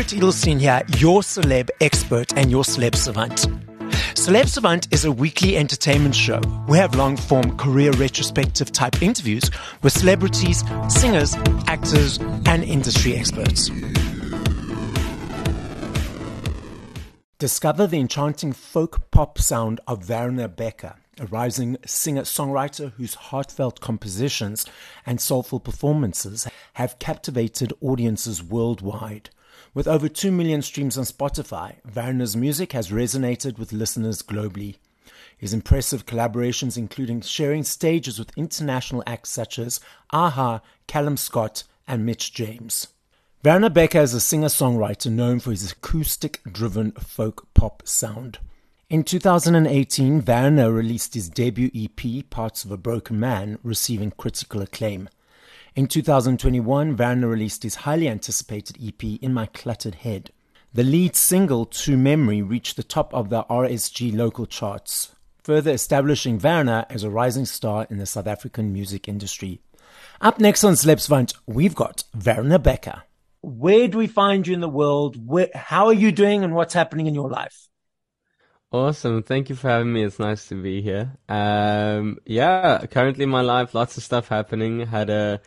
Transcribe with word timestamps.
Gerrit 0.00 0.18
Edelstein 0.18 0.58
here, 0.58 0.82
your 0.96 1.20
celeb 1.20 1.68
expert 1.82 2.32
and 2.34 2.50
your 2.50 2.64
celeb 2.64 2.94
savant. 2.94 3.46
Celeb 4.14 4.48
Savant 4.48 4.88
is 4.90 5.04
a 5.04 5.12
weekly 5.12 5.58
entertainment 5.58 6.14
show. 6.14 6.40
We 6.66 6.78
have 6.78 6.94
long 6.94 7.18
form 7.18 7.58
career 7.58 7.90
retrospective 7.92 8.72
type 8.72 9.02
interviews 9.02 9.50
with 9.82 9.92
celebrities, 9.92 10.64
singers, 10.88 11.34
actors, 11.66 12.18
and 12.46 12.64
industry 12.64 13.14
experts. 13.14 13.68
Discover 17.38 17.88
the 17.88 17.98
enchanting 17.98 18.54
folk 18.54 19.10
pop 19.10 19.38
sound 19.38 19.80
of 19.86 20.08
Werner 20.08 20.48
Bekker, 20.48 20.96
a 21.18 21.26
rising 21.26 21.76
singer 21.84 22.22
songwriter 22.22 22.92
whose 22.92 23.16
heartfelt 23.16 23.82
compositions 23.82 24.64
and 25.04 25.20
soulful 25.20 25.60
performances 25.60 26.48
have 26.72 26.98
captivated 26.98 27.74
audiences 27.82 28.42
worldwide. 28.42 29.28
With 29.72 29.86
over 29.86 30.08
2 30.08 30.32
million 30.32 30.62
streams 30.62 30.98
on 30.98 31.04
Spotify, 31.04 31.76
Werner's 31.94 32.36
music 32.36 32.72
has 32.72 32.90
resonated 32.90 33.56
with 33.56 33.72
listeners 33.72 34.20
globally. 34.20 34.78
His 35.38 35.54
impressive 35.54 36.06
collaborations, 36.06 36.76
including 36.76 37.20
sharing 37.20 37.62
stages 37.62 38.18
with 38.18 38.36
international 38.36 39.04
acts 39.06 39.30
such 39.30 39.60
as 39.60 39.78
a-ha, 40.12 40.60
Callum 40.88 41.16
Scott, 41.16 41.62
and 41.86 42.04
Mitch 42.04 42.34
James. 42.34 42.88
Werner 43.44 43.70
Bekker 43.70 44.02
is 44.02 44.12
a 44.12 44.20
singer 44.20 44.48
songwriter 44.48 45.10
known 45.10 45.38
for 45.38 45.52
his 45.52 45.70
acoustic 45.70 46.40
driven 46.50 46.90
folk 46.92 47.46
pop 47.54 47.86
sound. 47.86 48.38
In 48.88 49.04
2018, 49.04 50.24
Werner 50.24 50.72
released 50.72 51.14
his 51.14 51.28
debut 51.28 51.70
EP, 51.72 52.28
Parts 52.28 52.64
of 52.64 52.72
a 52.72 52.76
Broken 52.76 53.20
Man, 53.20 53.56
receiving 53.62 54.10
critical 54.10 54.62
acclaim. 54.62 55.08
In 55.76 55.86
2021, 55.86 56.96
Werner 56.96 57.28
released 57.28 57.62
his 57.62 57.76
highly 57.76 58.08
anticipated 58.08 58.76
EP, 58.84 59.02
In 59.22 59.32
My 59.32 59.46
Cluttered 59.46 59.96
Head. 59.96 60.32
The 60.74 60.82
lead 60.82 61.14
single, 61.14 61.64
To 61.64 61.96
Memory, 61.96 62.42
reached 62.42 62.76
the 62.76 62.82
top 62.82 63.14
of 63.14 63.30
the 63.30 63.44
RSG 63.44 64.16
local 64.16 64.46
charts, 64.46 65.14
further 65.44 65.70
establishing 65.70 66.40
Werner 66.40 66.86
as 66.90 67.04
a 67.04 67.10
rising 67.10 67.46
star 67.46 67.86
in 67.88 67.98
the 67.98 68.06
South 68.06 68.26
African 68.26 68.72
music 68.72 69.06
industry. 69.06 69.60
Up 70.20 70.40
next 70.40 70.64
on 70.64 70.74
Celeb 70.74 70.98
Savant, 70.98 71.34
we've 71.46 71.76
got 71.76 72.02
Werner 72.26 72.58
Bekker. 72.58 73.02
Where 73.40 73.86
do 73.86 73.98
we 73.98 74.08
find 74.08 74.48
you 74.48 74.54
in 74.54 74.60
the 74.60 74.68
world? 74.68 75.24
Where, 75.24 75.50
how 75.54 75.86
are 75.86 75.94
you 75.94 76.10
doing 76.10 76.42
and 76.42 76.54
what's 76.54 76.74
happening 76.74 77.06
in 77.06 77.14
your 77.14 77.30
life? 77.30 77.68
Awesome. 78.72 79.22
Thank 79.22 79.48
you 79.48 79.56
for 79.56 79.68
having 79.68 79.92
me. 79.92 80.04
It's 80.04 80.18
nice 80.18 80.46
to 80.48 80.60
be 80.60 80.82
here. 80.82 81.16
Um, 81.28 82.18
yeah, 82.26 82.84
currently 82.86 83.24
in 83.24 83.30
my 83.30 83.40
life, 83.40 83.74
lots 83.74 83.96
of 83.96 84.02
stuff 84.02 84.28
happening. 84.28 84.86
Had 84.86 85.10
a, 85.10 85.40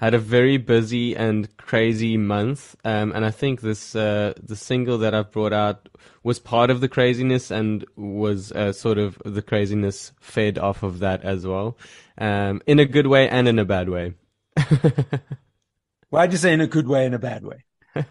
had 0.00 0.14
a 0.14 0.18
very 0.18 0.56
busy 0.56 1.14
and 1.14 1.54
crazy 1.58 2.16
month. 2.16 2.74
Um, 2.86 3.12
and 3.12 3.22
I 3.22 3.30
think 3.30 3.60
this, 3.60 3.94
uh, 3.94 4.32
the 4.42 4.56
single 4.56 4.96
that 4.96 5.14
I've 5.14 5.30
brought 5.30 5.52
out 5.52 5.90
was 6.22 6.38
part 6.38 6.70
of 6.70 6.80
the 6.80 6.88
craziness 6.88 7.50
and 7.50 7.84
was, 7.96 8.50
uh, 8.52 8.72
sort 8.72 8.96
of 8.96 9.20
the 9.26 9.42
craziness 9.42 10.12
fed 10.18 10.58
off 10.58 10.82
of 10.82 11.00
that 11.00 11.22
as 11.22 11.46
well. 11.46 11.76
Um, 12.16 12.62
in 12.66 12.78
a 12.78 12.86
good 12.86 13.08
way 13.08 13.28
and 13.28 13.46
in 13.46 13.58
a 13.58 13.66
bad 13.66 13.90
way. 13.90 14.14
Why'd 16.08 16.32
you 16.32 16.38
say 16.38 16.54
in 16.54 16.62
a 16.62 16.66
good 16.66 16.88
way 16.88 17.04
and 17.04 17.14
a 17.14 17.18
bad 17.18 17.44
way? 17.44 17.64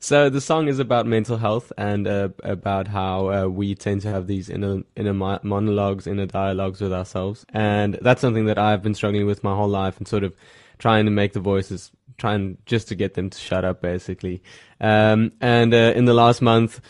so 0.00 0.28
the 0.28 0.40
song 0.40 0.66
is 0.66 0.80
about 0.80 1.06
mental 1.06 1.36
health 1.36 1.72
and 1.78 2.08
uh, 2.08 2.30
about 2.42 2.88
how 2.88 3.30
uh, 3.30 3.46
we 3.46 3.76
tend 3.76 4.00
to 4.00 4.08
have 4.08 4.26
these 4.26 4.50
inner 4.50 4.82
inner 4.96 5.14
monologues, 5.14 6.08
inner 6.08 6.26
dialogues 6.26 6.80
with 6.80 6.92
ourselves, 6.92 7.46
and 7.50 7.98
that's 8.02 8.20
something 8.20 8.46
that 8.46 8.58
I've 8.58 8.82
been 8.82 8.94
struggling 8.94 9.26
with 9.26 9.44
my 9.44 9.54
whole 9.54 9.68
life 9.68 9.96
and 9.98 10.08
sort 10.08 10.24
of 10.24 10.34
trying 10.78 11.04
to 11.04 11.10
make 11.10 11.32
the 11.32 11.40
voices, 11.40 11.90
trying 12.16 12.58
just 12.66 12.88
to 12.88 12.94
get 12.94 13.14
them 13.14 13.30
to 13.30 13.38
shut 13.38 13.64
up, 13.64 13.82
basically. 13.82 14.42
Um, 14.80 15.32
and 15.40 15.74
uh, 15.74 15.92
in 15.94 16.04
the 16.04 16.14
last 16.14 16.42
month, 16.42 16.80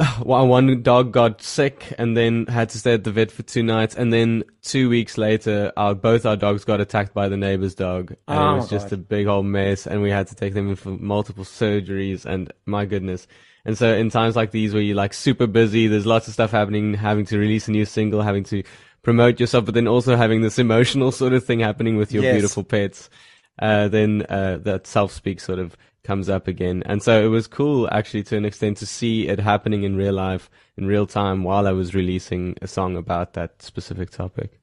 one 0.22 0.82
dog 0.82 1.12
got 1.12 1.42
sick 1.42 1.92
and 1.98 2.16
then 2.16 2.46
had 2.46 2.68
to 2.70 2.78
stay 2.78 2.94
at 2.94 3.04
the 3.04 3.12
vet 3.12 3.30
for 3.30 3.42
two 3.42 3.62
nights. 3.62 3.94
And 3.94 4.12
then 4.12 4.44
two 4.62 4.88
weeks 4.88 5.18
later, 5.18 5.72
our, 5.76 5.94
both 5.94 6.26
our 6.26 6.36
dogs 6.36 6.64
got 6.64 6.80
attacked 6.80 7.14
by 7.14 7.28
the 7.28 7.36
neighbor's 7.36 7.74
dog. 7.74 8.14
And 8.28 8.38
oh, 8.38 8.52
it 8.52 8.56
was 8.56 8.70
just 8.70 8.90
God. 8.90 8.98
a 8.98 9.02
big 9.02 9.26
old 9.26 9.46
mess. 9.46 9.86
And 9.86 10.02
we 10.02 10.10
had 10.10 10.28
to 10.28 10.34
take 10.34 10.54
them 10.54 10.70
in 10.70 10.76
for 10.76 10.90
multiple 10.90 11.44
surgeries. 11.44 12.24
And 12.24 12.52
my 12.66 12.84
goodness. 12.84 13.26
And 13.64 13.76
so 13.76 13.92
in 13.92 14.10
times 14.10 14.36
like 14.36 14.50
these 14.50 14.72
where 14.72 14.82
you're 14.82 14.96
like 14.96 15.14
super 15.14 15.46
busy, 15.46 15.86
there's 15.86 16.06
lots 16.06 16.28
of 16.28 16.34
stuff 16.34 16.50
happening, 16.50 16.94
having 16.94 17.26
to 17.26 17.38
release 17.38 17.68
a 17.68 17.70
new 17.70 17.84
single, 17.84 18.22
having 18.22 18.44
to 18.44 18.62
promote 19.02 19.40
yourself, 19.40 19.64
but 19.64 19.74
then 19.74 19.88
also 19.88 20.16
having 20.16 20.40
this 20.40 20.58
emotional 20.58 21.12
sort 21.20 21.32
of 21.32 21.44
thing 21.44 21.60
happening 21.60 21.96
with 21.96 22.12
your 22.12 22.22
yes. 22.22 22.34
beautiful 22.34 22.64
pets. 22.64 23.10
Uh, 23.58 23.88
then, 23.88 24.24
uh, 24.30 24.58
that 24.62 24.86
self-speak 24.86 25.38
sort 25.38 25.58
of 25.58 25.76
comes 26.02 26.28
up 26.28 26.48
again. 26.48 26.82
And 26.86 27.02
so 27.02 27.22
it 27.22 27.28
was 27.28 27.46
cool 27.46 27.88
actually 27.92 28.22
to 28.24 28.36
an 28.36 28.44
extent 28.44 28.78
to 28.78 28.86
see 28.86 29.28
it 29.28 29.38
happening 29.38 29.82
in 29.82 29.96
real 29.96 30.14
life, 30.14 30.48
in 30.76 30.86
real 30.86 31.06
time 31.06 31.44
while 31.44 31.66
I 31.66 31.72
was 31.72 31.94
releasing 31.94 32.56
a 32.62 32.66
song 32.66 32.96
about 32.96 33.34
that 33.34 33.62
specific 33.62 34.10
topic. 34.10 34.60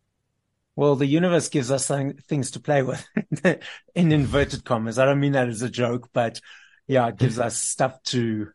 Well, 0.76 0.96
the 0.96 1.08
universe 1.08 1.50
gives 1.50 1.72
us 1.72 1.88
things 2.28 2.52
to 2.52 2.60
play 2.60 2.84
with 2.84 3.04
in 3.96 4.12
inverted 4.12 4.64
commas. 4.64 5.00
I 5.00 5.06
don't 5.06 5.20
mean 5.20 5.32
that 5.32 5.48
as 5.48 5.64
a 5.64 5.70
joke, 5.70 6.10
but 6.14 6.40
yeah, 6.88 7.08
it 7.08 7.18
gives 7.18 7.40
us 7.48 7.58
stuff 7.58 8.02
to 8.04 8.50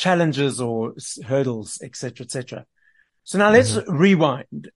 challenges 0.00 0.60
or 0.60 0.94
hurdles, 1.26 1.78
etc., 1.82 2.24
etc. 2.24 2.66
So 3.24 3.38
now 3.38 3.50
let's 3.50 3.72
mm-hmm. 3.72 3.96
rewind. 3.96 4.70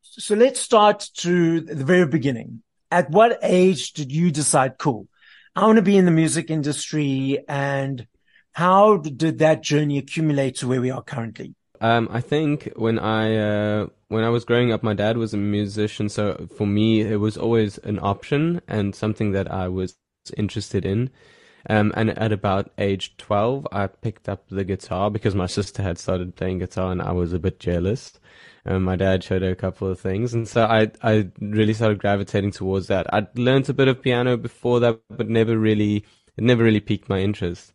So 0.00 0.34
let's 0.34 0.58
start 0.58 1.08
to 1.18 1.60
the 1.60 1.84
very 1.84 2.06
beginning. 2.06 2.62
At 2.90 3.10
what 3.10 3.38
age 3.42 3.92
did 3.92 4.10
you 4.10 4.32
decide, 4.32 4.78
cool, 4.78 5.06
I 5.54 5.66
want 5.66 5.76
to 5.76 5.82
be 5.82 5.98
in 5.98 6.06
the 6.06 6.10
music 6.10 6.50
industry 6.50 7.44
and 7.46 8.06
how 8.52 8.96
did 8.96 9.38
that 9.38 9.62
journey 9.62 9.98
accumulate 9.98 10.56
to 10.56 10.68
where 10.68 10.80
we 10.80 10.90
are 10.90 11.02
currently? 11.02 11.54
Um, 11.80 12.08
I 12.10 12.20
think 12.20 12.72
when 12.76 12.98
I 12.98 13.36
uh, 13.36 13.86
when 14.08 14.24
I 14.24 14.28
was 14.28 14.44
growing 14.44 14.72
up, 14.72 14.82
my 14.82 14.92
dad 14.94 15.16
was 15.16 15.32
a 15.32 15.38
musician, 15.38 16.08
so 16.08 16.48
for 16.56 16.66
me 16.66 17.00
it 17.00 17.20
was 17.20 17.36
always 17.36 17.78
an 17.78 17.98
option 18.02 18.60
and 18.66 18.94
something 18.94 19.32
that 19.32 19.50
I 19.50 19.68
was 19.68 19.96
interested 20.36 20.84
in. 20.84 21.10
Um, 21.68 21.92
and 21.96 22.10
at 22.18 22.32
about 22.32 22.70
age 22.78 23.16
twelve, 23.16 23.66
I 23.72 23.86
picked 23.86 24.28
up 24.28 24.48
the 24.48 24.64
guitar 24.64 25.10
because 25.10 25.34
my 25.34 25.46
sister 25.58 25.82
had 25.82 25.98
started 25.98 26.36
playing 26.36 26.58
guitar, 26.58 26.92
and 26.92 27.02
I 27.02 27.12
was 27.12 27.32
a 27.32 27.38
bit 27.38 27.60
jealous. 27.60 28.18
And 28.64 28.84
my 28.84 28.96
dad 28.96 29.24
showed 29.24 29.42
her 29.42 29.50
a 29.50 29.56
couple 29.56 29.88
of 29.88 29.98
things, 30.00 30.34
and 30.34 30.46
so 30.46 30.64
I 30.64 30.90
I 31.02 31.30
really 31.40 31.74
started 31.74 31.98
gravitating 31.98 32.52
towards 32.52 32.88
that. 32.88 33.12
I'd 33.12 33.38
learned 33.38 33.68
a 33.68 33.74
bit 33.74 33.88
of 33.88 34.02
piano 34.02 34.36
before 34.36 34.80
that, 34.80 35.00
but 35.08 35.28
never 35.28 35.58
really 35.58 36.04
it 36.36 36.44
never 36.44 36.62
really 36.64 36.80
piqued 36.80 37.08
my 37.08 37.20
interest. 37.20 37.72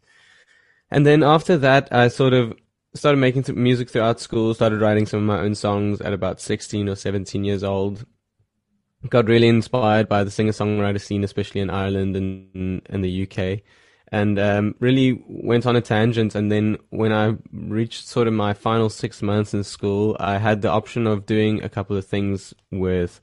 And 0.91 1.05
then 1.05 1.23
after 1.23 1.57
that, 1.57 1.91
I 1.91 2.07
sort 2.09 2.33
of 2.33 2.53
started 2.93 3.17
making 3.17 3.45
music 3.61 3.89
throughout 3.89 4.19
school. 4.19 4.53
Started 4.53 4.81
writing 4.81 5.05
some 5.05 5.19
of 5.19 5.25
my 5.25 5.39
own 5.39 5.55
songs 5.55 6.01
at 6.01 6.13
about 6.13 6.41
sixteen 6.41 6.87
or 6.89 6.95
seventeen 6.95 7.43
years 7.43 7.63
old. 7.63 8.05
Got 9.09 9.27
really 9.27 9.47
inspired 9.47 10.09
by 10.09 10.23
the 10.23 10.31
singer 10.31 10.51
songwriter 10.51 11.01
scene, 11.01 11.23
especially 11.23 11.61
in 11.61 11.69
Ireland 11.69 12.15
and 12.15 12.81
in 12.89 13.01
the 13.01 13.23
UK 13.23 13.61
and 14.09 14.37
um, 14.39 14.75
really 14.79 15.23
went 15.27 15.65
on 15.65 15.75
a 15.75 15.81
tangent. 15.81 16.35
And 16.35 16.51
then 16.51 16.77
when 16.89 17.11
I 17.11 17.35
reached 17.51 18.07
sort 18.07 18.27
of 18.27 18.33
my 18.33 18.53
final 18.53 18.89
six 18.89 19.21
months 19.21 19.53
in 19.53 19.63
school, 19.63 20.15
I 20.19 20.37
had 20.37 20.61
the 20.61 20.69
option 20.69 21.07
of 21.07 21.25
doing 21.25 21.63
a 21.63 21.69
couple 21.69 21.97
of 21.97 22.05
things 22.05 22.53
with 22.71 23.19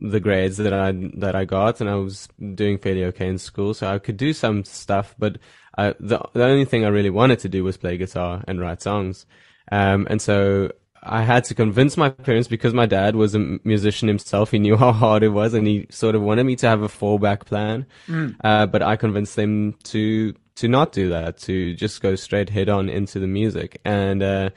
the 0.00 0.18
grades 0.20 0.56
that 0.56 0.72
I 0.72 0.92
that 1.18 1.36
I 1.36 1.44
got, 1.44 1.80
and 1.80 1.88
I 1.88 1.94
was 1.96 2.28
doing 2.54 2.78
fairly 2.78 3.04
okay 3.04 3.28
in 3.28 3.38
school, 3.38 3.74
so 3.74 3.86
I 3.86 3.98
could 3.98 4.16
do 4.16 4.32
some 4.32 4.64
stuff. 4.64 5.14
But 5.18 5.38
I, 5.78 5.94
the 6.00 6.20
the 6.32 6.44
only 6.44 6.64
thing 6.64 6.84
I 6.84 6.88
really 6.88 7.10
wanted 7.10 7.38
to 7.40 7.48
do 7.48 7.62
was 7.62 7.76
play 7.76 7.96
guitar 7.96 8.42
and 8.48 8.60
write 8.60 8.82
songs. 8.82 9.26
Um, 9.70 10.06
and 10.10 10.20
so 10.20 10.72
I 11.08 11.22
had 11.22 11.44
to 11.44 11.54
convince 11.54 11.96
my 11.96 12.10
parents 12.10 12.48
because 12.48 12.74
my 12.74 12.86
dad 12.86 13.16
was 13.16 13.34
a 13.34 13.58
musician 13.64 14.08
himself. 14.08 14.50
He 14.50 14.58
knew 14.58 14.76
how 14.76 14.92
hard 14.92 15.22
it 15.22 15.28
was, 15.28 15.54
and 15.54 15.66
he 15.66 15.86
sort 15.90 16.14
of 16.14 16.22
wanted 16.22 16.44
me 16.44 16.56
to 16.56 16.68
have 16.68 16.82
a 16.82 16.88
fallback 16.88 17.46
plan. 17.46 17.86
Mm. 18.08 18.36
Uh, 18.42 18.66
but 18.66 18.82
I 18.82 18.96
convinced 18.96 19.36
them 19.36 19.74
to 19.84 20.34
to 20.56 20.68
not 20.68 20.92
do 20.92 21.10
that, 21.10 21.38
to 21.38 21.74
just 21.74 22.00
go 22.00 22.14
straight 22.16 22.50
head 22.50 22.68
on 22.68 22.88
into 22.88 23.20
the 23.20 23.26
music. 23.26 23.80
And 23.84 24.22
uh, 24.22 24.50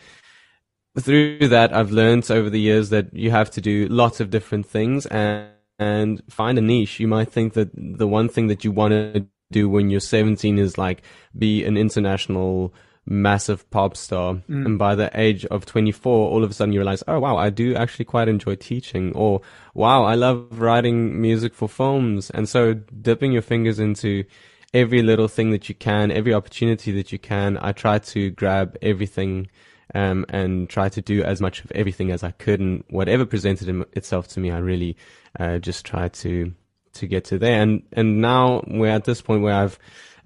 through 0.98 1.50
that, 1.50 1.74
I've 1.74 1.92
learned 1.92 2.30
over 2.32 2.50
the 2.50 2.60
years 2.60 2.90
that 2.90 3.14
you 3.14 3.32
have 3.32 3.52
to 3.52 3.62
do 3.62 3.88
lots 3.90 4.20
of 4.20 4.30
different 4.30 4.66
things 4.66 5.06
and 5.08 5.50
and 5.78 6.22
find 6.30 6.58
a 6.58 6.62
niche. 6.62 7.00
You 7.00 7.08
might 7.08 7.32
think 7.32 7.54
that 7.54 7.70
the 7.74 8.08
one 8.08 8.28
thing 8.28 8.48
that 8.48 8.64
you 8.64 8.72
want 8.72 8.92
to 8.92 9.26
do 9.52 9.70
when 9.70 9.90
you're 9.90 10.00
17 10.00 10.60
is 10.60 10.78
like 10.78 11.02
be 11.38 11.64
an 11.64 11.78
international 11.78 12.74
massive 13.06 13.70
pop 13.72 13.98
star. 13.98 14.36
Mm. 14.50 14.66
And 14.66 14.80
by 14.80 14.96
the 14.96 15.10
age 15.14 15.46
of 15.46 15.66
24, 15.66 16.30
all 16.30 16.44
of 16.44 16.52
a 16.52 16.54
sudden 16.54 16.74
you 16.74 16.80
realize, 16.80 17.04
oh 17.08 17.20
wow, 17.20 17.38
I 17.38 17.50
do 17.50 17.76
actually 17.76 18.06
quite 18.06 18.28
enjoy 18.28 18.56
teaching 18.56 19.14
or 19.14 19.42
wow, 19.74 20.04
I 20.04 20.16
love 20.16 20.60
writing 20.60 21.20
music 21.20 21.54
for 21.54 21.68
films. 21.68 22.30
And 22.30 22.48
so 22.48 22.74
dipping 22.74 23.32
your 23.32 23.42
fingers 23.42 23.80
into 23.80 24.26
every 24.74 25.02
little 25.02 25.28
thing 25.28 25.52
that 25.52 25.70
you 25.70 25.76
can, 25.76 26.12
every 26.12 26.34
opportunity 26.34 26.92
that 26.94 27.12
you 27.12 27.20
can, 27.20 27.58
I 27.62 27.72
try 27.72 28.00
to 28.00 28.30
grab 28.32 28.78
everything. 28.82 29.50
Um, 29.96 30.24
and 30.30 30.70
try 30.70 30.88
to 30.88 31.02
do 31.02 31.24
as 31.24 31.42
much 31.42 31.66
of 31.66 31.72
everything 31.72 32.12
as 32.12 32.24
I 32.24 32.30
could, 32.30 32.60
and 32.60 32.84
whatever 32.92 33.26
presented 33.26 33.88
itself 33.94 34.28
to 34.28 34.40
me, 34.40 34.52
I 34.52 34.60
really 34.60 34.96
uh, 35.40 35.58
just 35.58 35.84
try 35.84 36.10
to 36.10 36.54
to 36.94 37.08
get 37.08 37.26
to 37.26 37.40
there. 37.40 37.60
And 37.60 37.82
and 37.94 38.22
now 38.22 38.64
we're 38.68 38.92
at 38.92 39.06
this 39.06 39.22
point 39.22 39.42
where 39.42 39.56
I've 39.56 39.80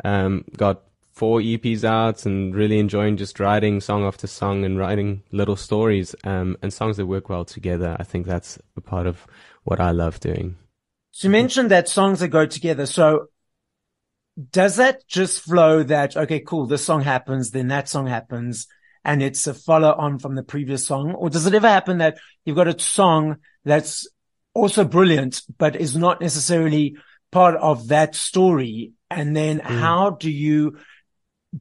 um, 0.04 0.44
got 0.58 0.84
four 1.14 1.40
EPs 1.40 1.84
out 1.84 2.26
and 2.26 2.56
really 2.56 2.80
enjoying 2.80 3.18
just 3.18 3.40
writing 3.40 3.80
song 3.80 4.04
after 4.04 4.26
song 4.26 4.66
and 4.66 4.80
writing 4.80 5.22
little 5.32 5.56
stories 5.56 6.16
um, 6.24 6.58
and 6.64 6.74
songs 6.74 6.98
that 6.98 7.06
work 7.06 7.30
well 7.30 7.46
together. 7.46 7.96
I 8.00 8.04
think 8.04 8.26
that's 8.26 8.58
a 8.76 8.82
part 8.82 9.06
of 9.06 9.28
what 9.64 9.80
I 9.80 9.92
love 9.92 10.20
doing. 10.20 10.58
So 11.12 11.28
you 11.28 11.32
mentioned 11.32 11.70
that 11.70 11.88
songs 11.88 12.20
that 12.20 12.30
go 12.30 12.48
together. 12.48 12.88
So 12.88 13.28
does 14.50 14.78
that 14.78 15.08
just 15.08 15.42
flow 15.42 15.84
that, 15.84 16.18
okay, 16.18 16.40
cool, 16.40 16.66
this 16.66 16.84
song 16.84 17.02
happens, 17.02 17.52
then 17.52 17.68
that 17.68 17.88
song 17.88 18.08
happens 18.08 18.66
and 19.06 19.22
it's 19.22 19.46
a 19.46 19.54
follow 19.54 19.94
on 19.94 20.18
from 20.18 20.34
the 20.34 20.42
previous 20.42 20.88
song? 20.88 21.14
Or 21.14 21.30
does 21.30 21.46
it 21.46 21.54
ever 21.54 21.70
happen 21.70 22.00
that 22.00 22.18
you've 22.44 22.56
got 22.56 22.68
a 22.68 22.80
song 22.80 23.38
that's 23.64 24.08
also 24.56 24.84
brilliant, 24.84 25.44
but 25.60 25.76
is 25.76 25.96
not 25.96 26.22
necessarily 26.22 26.98
part 27.32 27.56
of 27.56 27.90
that 27.90 28.16
story? 28.16 28.94
And 29.12 29.36
then 29.36 29.60
mm. 29.60 29.66
how 29.66 30.10
do 30.10 30.32
you 30.32 30.78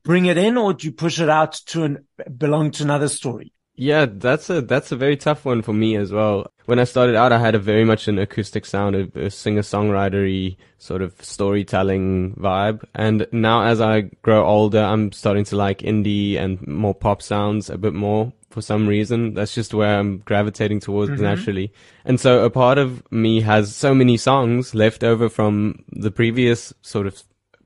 bring 0.03 0.27
it 0.27 0.39
in 0.39 0.57
or 0.57 0.73
do 0.73 0.87
you 0.87 0.93
push 0.93 1.21
it 1.21 1.29
out 1.29 1.53
to 1.67 1.85
an, 1.85 2.07
belong 2.37 2.71
to 2.73 2.83
another 2.83 3.09
story? 3.09 3.53
Yeah, 3.75 4.07
that's 4.07 4.51
a 4.51 4.61
that's 4.61 4.93
a 4.93 4.97
very 4.97 5.17
tough 5.17 5.45
one 5.45 5.63
for 5.63 5.73
me 5.73 5.97
as 5.97 6.13
well. 6.13 6.47
When 6.67 6.79
I 6.79 6.85
started 6.85 7.17
out, 7.17 7.33
I 7.33 7.39
had 7.39 7.55
a 7.55 7.59
very 7.59 7.85
much 7.85 8.07
an 8.07 8.19
acoustic 8.19 8.67
sound, 8.67 8.95
a, 8.95 9.27
a 9.27 9.31
singer-songwritery 9.31 10.57
sort 10.79 11.03
of 11.03 11.13
storytelling 11.25 12.35
vibe. 12.35 12.85
And 12.95 13.27
now, 13.33 13.65
as 13.65 13.81
I 13.81 14.03
grow 14.23 14.47
older, 14.47 14.81
I'm 14.81 15.11
starting 15.11 15.45
to 15.47 15.57
like 15.57 15.79
indie 15.79 16.39
and 16.39 16.65
more 16.67 16.95
pop 16.95 17.23
sounds 17.23 17.71
a 17.71 17.79
bit 17.79 17.95
more 17.95 18.33
for 18.51 18.61
some 18.61 18.87
reason. 18.87 19.35
That's 19.35 19.55
just 19.55 19.75
where 19.75 19.99
I'm 19.99 20.19
gravitating 20.19 20.81
towards 20.81 21.13
mm-hmm. 21.13 21.23
naturally. 21.23 21.73
And 22.05 22.21
so, 22.21 22.45
a 22.45 22.51
part 22.51 22.79
of 22.79 23.03
me 23.11 23.41
has 23.41 23.75
so 23.75 23.95
many 23.95 24.19
songs 24.19 24.75
left 24.75 25.03
over 25.03 25.31
from 25.31 25.85
the 25.91 26.11
previous 26.11 26.75
sort 26.83 27.07
of 27.07 27.23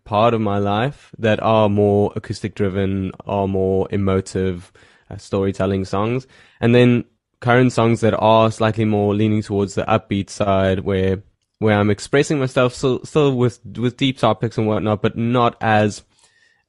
part 0.06 0.32
of 0.32 0.41
my 0.41 0.58
life 0.58 1.11
that 1.19 1.43
are 1.43 1.69
more 1.69 2.12
acoustic 2.17 2.55
driven, 2.55 3.12
are 3.26 3.47
more 3.47 3.87
emotive 3.91 4.73
uh, 5.11 5.19
storytelling 5.19 5.85
songs, 5.85 6.26
and 6.61 6.75
then 6.75 7.05
current 7.41 7.73
songs 7.73 8.00
that 8.00 8.14
are 8.14 8.50
slightly 8.50 8.87
more 8.87 9.14
leaning 9.14 9.43
towards 9.43 9.75
the 9.75 9.85
upbeat 9.85 10.31
side, 10.31 10.81
where 10.81 11.23
where 11.58 11.79
I'm 11.79 11.91
expressing 11.91 12.38
myself 12.38 12.75
still 12.75 13.05
still 13.05 13.37
with 13.37 13.61
with 13.67 13.99
deep 13.99 14.19
topics 14.19 14.56
and 14.56 14.67
whatnot, 14.67 15.03
but 15.03 15.17
not 15.17 15.56
as 15.61 16.03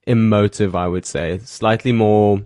emotive. 0.05 0.75
I 0.75 0.87
would 0.87 1.05
say 1.05 1.39
slightly 1.39 1.93
more 1.93 2.45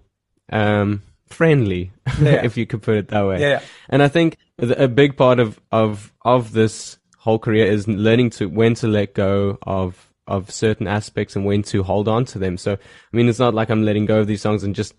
um, 0.52 1.02
friendly, 1.28 1.92
yeah. 2.22 2.44
if 2.44 2.58
you 2.58 2.66
could 2.68 2.84
put 2.84 2.98
it 2.98 3.08
that 3.08 3.26
way. 3.26 3.42
Yeah. 3.42 3.62
And 3.90 4.04
I 4.04 4.08
think 4.08 4.38
a 4.60 4.88
big 4.88 5.18
part 5.18 5.40
of 5.40 5.60
of 5.72 6.14
of 6.24 6.52
this 6.52 6.98
whole 7.18 7.40
career 7.40 7.66
is 7.66 7.88
learning 7.88 8.32
to 8.32 8.50
when 8.50 8.74
to 8.76 8.88
let 8.88 9.14
go 9.14 9.58
of 9.64 10.11
of 10.32 10.50
certain 10.50 10.88
aspects 10.88 11.36
and 11.36 11.46
when 11.46 11.64
to 11.64 11.84
hold 11.84 12.08
on 12.08 12.26
to 12.26 12.40
them. 12.40 12.58
So, 12.58 12.74
I 12.74 13.16
mean, 13.18 13.28
it's 13.28 13.40
not 13.40 13.54
like 13.54 13.70
I'm 13.70 13.84
letting 13.84 14.06
go 14.06 14.20
of 14.22 14.28
these 14.28 14.42
songs 14.42 14.64
and 14.64 14.74
just 14.76 14.94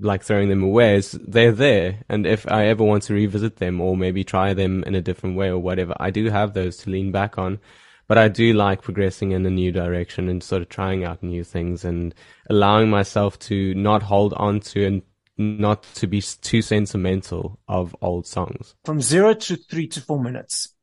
like 0.00 0.22
throwing 0.22 0.48
them 0.48 0.62
away. 0.62 0.96
It's, 0.96 1.12
they're 1.12 1.52
there. 1.52 2.04
And 2.08 2.26
if 2.26 2.50
I 2.50 2.66
ever 2.66 2.84
want 2.84 3.04
to 3.04 3.14
revisit 3.14 3.56
them 3.56 3.80
or 3.80 3.96
maybe 3.96 4.24
try 4.24 4.54
them 4.54 4.84
in 4.84 4.94
a 4.94 5.02
different 5.02 5.36
way 5.36 5.48
or 5.48 5.58
whatever, 5.58 5.94
I 5.98 6.10
do 6.10 6.30
have 6.30 6.52
those 6.52 6.76
to 6.78 6.90
lean 6.90 7.12
back 7.12 7.38
on. 7.38 7.58
But 8.06 8.18
I 8.18 8.28
do 8.28 8.52
like 8.54 8.82
progressing 8.82 9.30
in 9.32 9.46
a 9.46 9.50
new 9.50 9.70
direction 9.70 10.28
and 10.28 10.42
sort 10.42 10.62
of 10.62 10.68
trying 10.68 11.04
out 11.04 11.22
new 11.22 11.44
things 11.44 11.84
and 11.84 12.12
allowing 12.48 12.90
myself 12.90 13.38
to 13.40 13.72
not 13.74 14.02
hold 14.02 14.34
on 14.34 14.60
to 14.60 14.84
and 14.84 15.02
not 15.38 15.84
to 15.94 16.06
be 16.06 16.20
too 16.20 16.60
sentimental 16.60 17.60
of 17.68 17.94
old 18.02 18.26
songs. 18.26 18.74
From 18.84 19.00
zero 19.00 19.32
to 19.34 19.56
three 19.56 19.86
to 19.88 20.00
four 20.00 20.20
minutes, 20.20 20.74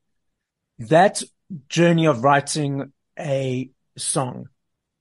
that 0.80 1.22
journey 1.68 2.08
of 2.08 2.24
writing 2.24 2.92
a 3.19 3.69
song, 3.98 4.50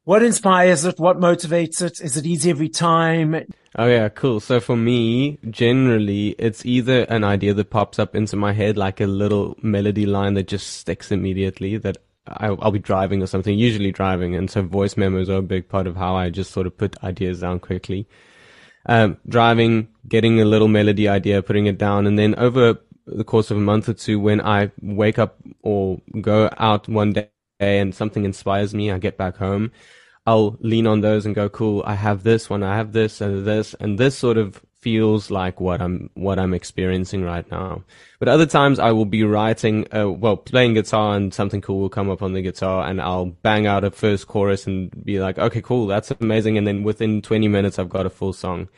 what 0.06 0.22
inspires 0.22 0.84
it? 0.84 1.00
What 1.00 1.18
motivates 1.18 1.82
it? 1.82 2.00
Is 2.00 2.16
it 2.16 2.26
easy 2.26 2.50
every 2.50 2.68
time? 2.68 3.34
Oh 3.76 3.86
yeah, 3.86 4.08
cool. 4.08 4.38
So 4.38 4.60
for 4.60 4.76
me, 4.76 5.38
generally, 5.50 6.36
it's 6.38 6.64
either 6.64 7.02
an 7.08 7.24
idea 7.24 7.54
that 7.54 7.70
pops 7.70 7.98
up 7.98 8.14
into 8.14 8.36
my 8.36 8.52
head, 8.52 8.76
like 8.76 9.00
a 9.00 9.06
little 9.06 9.56
melody 9.62 10.06
line 10.06 10.34
that 10.34 10.46
just 10.46 10.74
sticks 10.74 11.10
immediately 11.10 11.76
that 11.78 11.96
I'll, 12.28 12.56
I'll, 12.62 12.70
be 12.70 12.78
driving 12.78 13.20
or 13.20 13.26
something, 13.26 13.58
usually 13.58 13.90
driving. 13.90 14.36
And 14.36 14.48
so 14.48 14.62
voice 14.62 14.96
memos 14.96 15.28
are 15.28 15.38
a 15.38 15.42
big 15.42 15.68
part 15.68 15.88
of 15.88 15.96
how 15.96 16.14
I 16.14 16.30
just 16.30 16.52
sort 16.52 16.68
of 16.68 16.78
put 16.78 17.02
ideas 17.02 17.40
down 17.40 17.58
quickly. 17.58 18.08
Um, 18.86 19.16
driving, 19.28 19.88
getting 20.06 20.40
a 20.40 20.44
little 20.44 20.68
melody 20.68 21.08
idea, 21.08 21.42
putting 21.42 21.66
it 21.66 21.78
down. 21.78 22.06
And 22.06 22.16
then 22.16 22.36
over 22.36 22.78
the 23.06 23.24
course 23.24 23.50
of 23.50 23.56
a 23.56 23.60
month 23.60 23.88
or 23.88 23.94
two, 23.94 24.20
when 24.20 24.40
I 24.40 24.70
wake 24.80 25.18
up 25.18 25.36
or 25.62 26.00
go 26.20 26.48
out 26.58 26.88
one 26.88 27.12
day 27.12 27.28
and 27.58 27.94
something 27.94 28.24
inspires 28.24 28.74
me, 28.74 28.90
I 28.90 28.98
get 28.98 29.16
back 29.16 29.36
home, 29.36 29.72
I'll 30.26 30.56
lean 30.60 30.86
on 30.86 31.00
those 31.00 31.24
and 31.24 31.34
go, 31.34 31.48
cool, 31.48 31.82
I 31.86 31.94
have 31.94 32.22
this 32.22 32.50
one, 32.50 32.62
I 32.62 32.76
have 32.76 32.92
this 32.92 33.20
and 33.20 33.46
this, 33.46 33.74
and 33.78 33.98
this 33.98 34.18
sort 34.18 34.36
of 34.36 34.60
feels 34.80 35.30
like 35.30 35.60
what 35.60 35.80
I'm, 35.80 36.10
what 36.14 36.38
I'm 36.38 36.54
experiencing 36.54 37.24
right 37.24 37.48
now. 37.50 37.82
But 38.18 38.28
other 38.28 38.46
times 38.46 38.78
I 38.78 38.92
will 38.92 39.04
be 39.04 39.24
writing, 39.24 39.86
uh, 39.94 40.10
well, 40.10 40.36
playing 40.36 40.74
guitar 40.74 41.16
and 41.16 41.32
something 41.32 41.60
cool 41.60 41.80
will 41.80 41.88
come 41.88 42.10
up 42.10 42.22
on 42.22 42.32
the 42.32 42.42
guitar 42.42 42.86
and 42.86 43.00
I'll 43.00 43.26
bang 43.26 43.66
out 43.66 43.84
a 43.84 43.90
first 43.90 44.26
chorus 44.26 44.66
and 44.66 45.04
be 45.04 45.20
like, 45.20 45.38
okay, 45.38 45.62
cool, 45.62 45.86
that's 45.86 46.10
amazing. 46.10 46.58
And 46.58 46.66
then 46.66 46.82
within 46.82 47.22
20 47.22 47.48
minutes, 47.48 47.78
I've 47.78 47.88
got 47.88 48.06
a 48.06 48.10
full 48.10 48.32
song. 48.32 48.68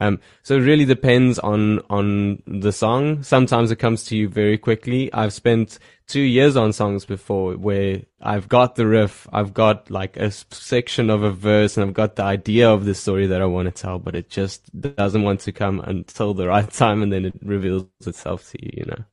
Um, 0.00 0.20
so 0.42 0.56
it 0.56 0.60
really 0.60 0.84
depends 0.84 1.38
on, 1.38 1.80
on 1.90 2.42
the 2.46 2.72
song. 2.72 3.22
Sometimes 3.22 3.70
it 3.70 3.76
comes 3.76 4.04
to 4.06 4.16
you 4.16 4.28
very 4.28 4.58
quickly. 4.58 5.12
I've 5.12 5.32
spent 5.32 5.78
two 6.06 6.20
years 6.20 6.56
on 6.56 6.72
songs 6.72 7.04
before 7.04 7.54
where 7.54 8.02
I've 8.20 8.48
got 8.48 8.76
the 8.76 8.86
riff, 8.86 9.28
I've 9.32 9.52
got 9.52 9.90
like 9.90 10.16
a 10.16 10.30
section 10.30 11.10
of 11.10 11.22
a 11.22 11.30
verse 11.30 11.76
and 11.76 11.86
I've 11.86 11.94
got 11.94 12.16
the 12.16 12.24
idea 12.24 12.70
of 12.70 12.84
the 12.84 12.94
story 12.94 13.26
that 13.26 13.42
I 13.42 13.46
want 13.46 13.66
to 13.66 13.82
tell, 13.82 13.98
but 13.98 14.14
it 14.14 14.30
just 14.30 14.68
doesn't 14.96 15.22
want 15.22 15.40
to 15.40 15.52
come 15.52 15.80
until 15.80 16.34
the 16.34 16.48
right 16.48 16.70
time 16.70 17.02
and 17.02 17.12
then 17.12 17.26
it 17.26 17.34
reveals 17.42 17.86
itself 18.06 18.50
to 18.50 18.64
you, 18.64 18.70
you 18.78 18.84
know. 18.86 19.04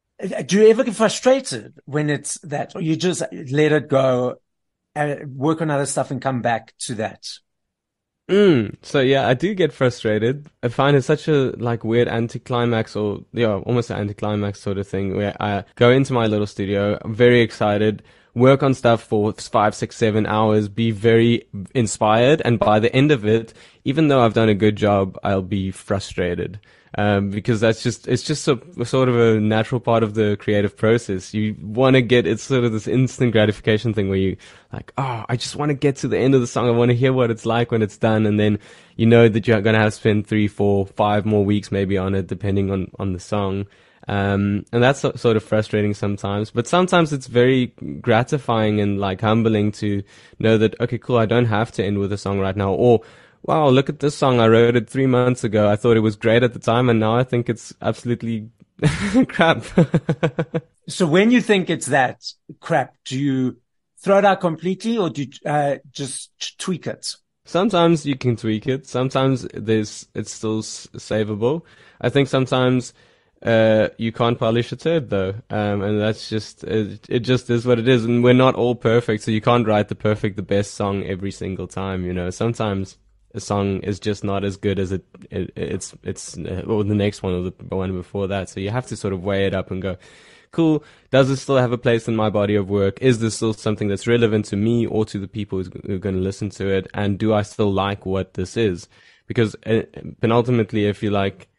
Do 0.44 0.58
you 0.58 0.70
ever 0.70 0.86
get 0.86 0.96
frustrated 0.96 1.74
when 1.84 2.10
it's 2.10 2.40
that, 2.40 2.74
or 2.74 2.82
you 2.82 2.96
just 2.96 3.22
let 3.32 3.74
it 3.74 3.90
go 3.90 4.36
and 4.96 5.36
work 5.36 5.62
on 5.62 5.70
other 5.70 5.86
stuff 5.86 6.10
and 6.10 6.22
come 6.22 6.42
back 6.42 6.74
to 6.80 6.96
that? 6.96 7.28
Mm, 8.28 8.76
so 8.82 9.02
yeah, 9.02 9.28
I 9.28 9.36
do 9.36 9.54
get 9.54 9.72
frustrated. 9.72 10.50
I 10.64 10.70
find 10.70 10.98
it 10.98 11.04
such 11.04 11.28
a 11.28 11.52
like 11.58 11.84
weird 11.84 12.08
anticlimax 12.08 12.96
or 12.96 13.24
yeah, 13.34 13.54
almost 13.54 13.92
an 13.92 13.98
anticlimax 14.00 14.60
sort 14.60 14.80
of 14.80 14.88
thing 14.88 15.16
where 15.16 15.36
I 15.40 15.64
go 15.76 15.92
into 15.92 16.14
my 16.14 16.26
little 16.26 16.48
studio, 16.48 16.98
I'm 17.02 17.14
very 17.14 17.42
excited, 17.42 18.02
work 18.34 18.64
on 18.64 18.74
stuff 18.74 19.04
for 19.04 19.32
five, 19.34 19.76
six, 19.76 19.96
seven 19.96 20.26
hours, 20.26 20.70
be 20.70 20.90
very 20.90 21.48
inspired, 21.76 22.42
and 22.44 22.58
by 22.58 22.80
the 22.80 22.94
end 22.96 23.12
of 23.12 23.26
it, 23.26 23.54
even 23.84 24.08
though 24.08 24.22
I've 24.26 24.34
done 24.34 24.50
a 24.50 24.56
good 24.56 24.76
job, 24.76 25.20
I'll 25.24 25.44
be 25.44 25.70
frustrated 25.70 26.60
um, 26.98 27.30
because 27.30 27.60
that's 27.60 27.84
just 27.84 28.08
it's 28.08 28.24
just 28.24 28.48
a, 28.48 28.60
a, 28.80 28.86
sort 28.86 29.10
of 29.10 29.18
a 29.18 29.40
natural 29.40 29.82
part 29.82 30.02
of 30.02 30.14
the 30.14 30.38
creative 30.40 30.76
process. 30.78 31.34
You 31.34 31.56
want 31.62 31.96
to 31.96 32.02
get 32.02 32.26
it's 32.26 32.44
sort 32.44 32.64
of 32.64 32.72
this 32.72 32.88
instant 32.88 33.34
gratification 33.34 33.94
thing 33.94 34.08
where 34.08 34.18
you 34.18 34.38
like, 34.72 34.94
oh, 34.98 35.26
I 35.28 35.36
just 35.36 35.58
want 35.58 35.70
to 35.70 35.74
get 35.74 35.98
to 35.98 36.08
the 36.08 36.18
end 36.18 36.36
of 36.36 36.42
the 36.42 36.48
song. 36.48 36.68
I 36.68 36.72
want 36.72 36.92
to 36.92 36.96
hear 36.96 37.12
what 37.12 37.32
it's 37.32 37.46
like 37.46 37.72
when 37.72 37.82
it's 37.82 37.98
done, 37.98 38.26
and 38.26 38.40
then 38.40 38.60
you 38.96 39.06
know 39.06 39.28
that 39.28 39.46
you're 39.46 39.62
gonna 39.62 39.80
have 39.80 39.92
to 39.94 40.00
spend 40.00 40.26
three, 40.26 40.48
four, 40.48 40.86
five 40.86 41.26
more 41.26 41.44
weeks 41.44 41.72
maybe 41.72 41.98
on 41.98 42.16
it, 42.16 42.28
depending 42.28 42.72
on 42.72 42.92
on 42.98 43.12
the 43.12 43.20
song. 43.20 43.68
Um, 44.08 44.66
and 44.72 44.84
that's 44.84 45.00
sort 45.00 45.26
of 45.36 45.44
frustrating 45.44 45.96
sometimes, 45.96 46.52
but 46.52 46.68
sometimes 46.68 47.12
it's 47.12 47.26
very 47.26 47.74
gratifying 48.02 48.80
and 48.80 49.00
like 49.00 49.22
humbling 49.22 49.72
to 49.74 50.04
know 50.38 50.60
that, 50.60 50.80
okay, 50.80 51.00
cool, 51.00 51.18
I 51.18 51.26
don't 51.26 51.46
have 51.46 51.72
to 51.74 51.84
end 51.84 51.98
with 51.98 52.14
a 52.14 52.18
song 52.18 52.40
right 52.40 52.56
now, 52.56 52.72
or 52.72 53.02
wow, 53.46 53.70
look 53.70 53.90
at 53.90 54.00
this 54.00 54.16
song. 54.16 54.40
I 54.40 54.48
wrote 54.48 54.76
it 54.76 54.90
three 54.90 55.06
months 55.06 55.44
ago. 55.44 55.70
I 55.70 55.76
thought 55.76 55.98
it 55.98 56.02
was 56.02 56.16
great 56.16 56.44
at 56.44 56.54
the 56.54 56.60
time, 56.60 56.90
and 56.90 57.00
now 57.00 57.16
I 57.16 57.24
think 57.24 57.48
it's 57.48 57.74
absolutely 57.82 58.50
crap. 59.28 59.64
so 60.90 61.06
when 61.06 61.32
you 61.32 61.42
think 61.42 61.70
it's 61.70 61.88
that 61.88 62.26
crap, 62.60 62.96
do 63.06 63.20
you 63.20 63.58
throw 64.00 64.18
it 64.18 64.26
out 64.26 64.42
completely 64.42 64.98
or 64.98 65.10
do 65.10 65.24
you 65.24 65.32
uh, 65.46 65.78
just 65.92 66.58
tweak 66.60 66.88
it? 66.88 67.16
Sometimes 67.46 68.06
you 68.06 68.16
can 68.16 68.36
tweak 68.36 68.68
it. 68.68 68.88
Sometimes 68.88 69.48
there's 69.54 70.08
it's 70.16 70.34
still 70.34 70.64
savable. 70.64 71.62
I 72.02 72.10
think 72.10 72.28
sometimes 72.28 72.94
uh, 73.44 73.90
you 73.98 74.12
can't 74.12 74.40
polish 74.40 74.72
a 74.72 74.76
turd 74.76 75.12
though, 75.12 75.36
um, 75.52 75.84
and 75.84 76.02
that's 76.02 76.28
just 76.28 76.64
it, 76.64 77.06
it, 77.08 77.20
Just 77.20 77.50
is 77.52 77.66
what 77.66 77.78
it 77.78 77.88
is, 77.88 78.04
and 78.04 78.24
we're 78.24 78.34
not 78.34 78.56
all 78.56 78.74
perfect, 78.74 79.24
so 79.24 79.30
you 79.30 79.42
can't 79.42 79.68
write 79.68 79.90
the 79.90 79.96
perfect, 79.96 80.36
the 80.36 80.42
best 80.42 80.74
song 80.74 81.04
every 81.04 81.32
single 81.32 81.68
time. 81.68 82.04
You 82.04 82.14
know, 82.14 82.32
sometimes 82.32 82.98
a 83.36 83.40
song 83.40 83.80
is 83.82 84.00
just 84.00 84.24
not 84.24 84.44
as 84.44 84.58
good 84.58 84.80
as 84.80 84.92
it, 84.92 85.06
it 85.30 85.52
it's 85.56 85.94
it's 86.04 86.38
or 86.38 86.84
the 86.84 86.96
next 86.96 87.22
one 87.22 87.34
or 87.34 87.42
the 87.44 87.76
one 87.76 87.94
before 87.94 88.28
that. 88.28 88.50
So 88.50 88.60
you 88.60 88.70
have 88.72 88.88
to 88.88 88.96
sort 88.96 89.14
of 89.14 89.24
weigh 89.24 89.46
it 89.46 89.54
up 89.54 89.72
and 89.72 89.82
go, 89.82 89.98
cool. 90.52 90.84
Does 91.12 91.28
this 91.28 91.42
still 91.42 91.58
have 91.58 91.74
a 91.74 91.78
place 91.78 92.08
in 92.08 92.16
my 92.16 92.30
body 92.30 92.56
of 92.56 92.70
work? 92.70 92.98
Is 93.02 93.20
this 93.20 93.36
still 93.36 93.54
something 93.54 93.90
that's 93.90 94.08
relevant 94.08 94.46
to 94.46 94.56
me 94.56 94.86
or 94.88 95.06
to 95.06 95.20
the 95.20 95.28
people 95.28 95.62
who 95.62 95.96
are 95.96 96.00
going 96.00 96.16
to 96.16 96.22
listen 96.22 96.50
to 96.52 96.68
it? 96.70 96.88
And 96.94 97.20
do 97.20 97.34
I 97.34 97.42
still 97.42 97.72
like 97.72 98.06
what 98.06 98.36
this 98.36 98.56
is? 98.56 98.88
Because 99.28 99.56
uh, 99.66 99.84
penultimately, 100.22 100.86
if 100.86 101.04
you 101.04 101.12
like, 101.12 101.50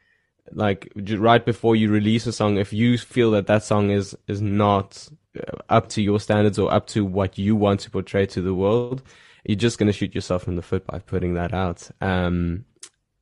like 0.53 0.91
right 0.97 1.45
before 1.45 1.77
you 1.77 1.91
release 1.91 2.27
a 2.27 2.33
song, 2.33 2.57
if 2.57 2.73
you 2.73 2.97
feel 2.97 3.33
that 3.33 3.49
that 3.49 3.65
song 3.65 3.91
is 3.91 4.17
is 4.29 4.41
not 4.41 5.09
uh, 5.37 5.59
up 5.69 5.89
to 5.91 6.01
your 6.01 6.21
standards 6.21 6.59
or 6.59 6.73
up 6.73 6.87
to 6.87 7.05
what 7.05 7.37
you 7.37 7.55
want 7.55 7.81
to 7.81 7.91
portray 7.91 8.25
to 8.27 8.41
the 8.41 8.55
world, 8.55 9.03
you're 9.49 9.57
just 9.57 9.79
going 9.79 9.87
to 9.87 9.93
shoot 9.93 10.15
yourself 10.15 10.49
in 10.49 10.57
the 10.57 10.63
foot 10.63 10.87
by 10.87 10.99
putting 10.99 11.35
that 11.35 11.55
out. 11.55 11.89
Um, 12.01 12.65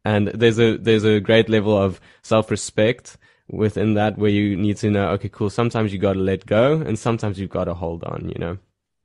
and 0.04 0.28
there's 0.28 0.58
a 0.58 0.76
there's 0.76 1.04
a 1.04 1.20
great 1.20 1.48
level 1.48 1.76
of 1.76 2.00
self 2.22 2.50
respect 2.50 3.16
within 3.48 3.94
that 3.94 4.18
where 4.18 4.30
you 4.30 4.56
need 4.56 4.76
to 4.78 4.90
know, 4.90 5.10
okay, 5.10 5.28
cool. 5.28 5.50
Sometimes 5.50 5.92
you 5.92 5.98
got 5.98 6.14
to 6.14 6.18
let 6.18 6.46
go, 6.46 6.80
and 6.80 6.98
sometimes 6.98 7.38
you've 7.38 7.50
got 7.50 7.64
to 7.64 7.74
hold 7.74 8.04
on. 8.04 8.28
You 8.28 8.38
know 8.38 8.58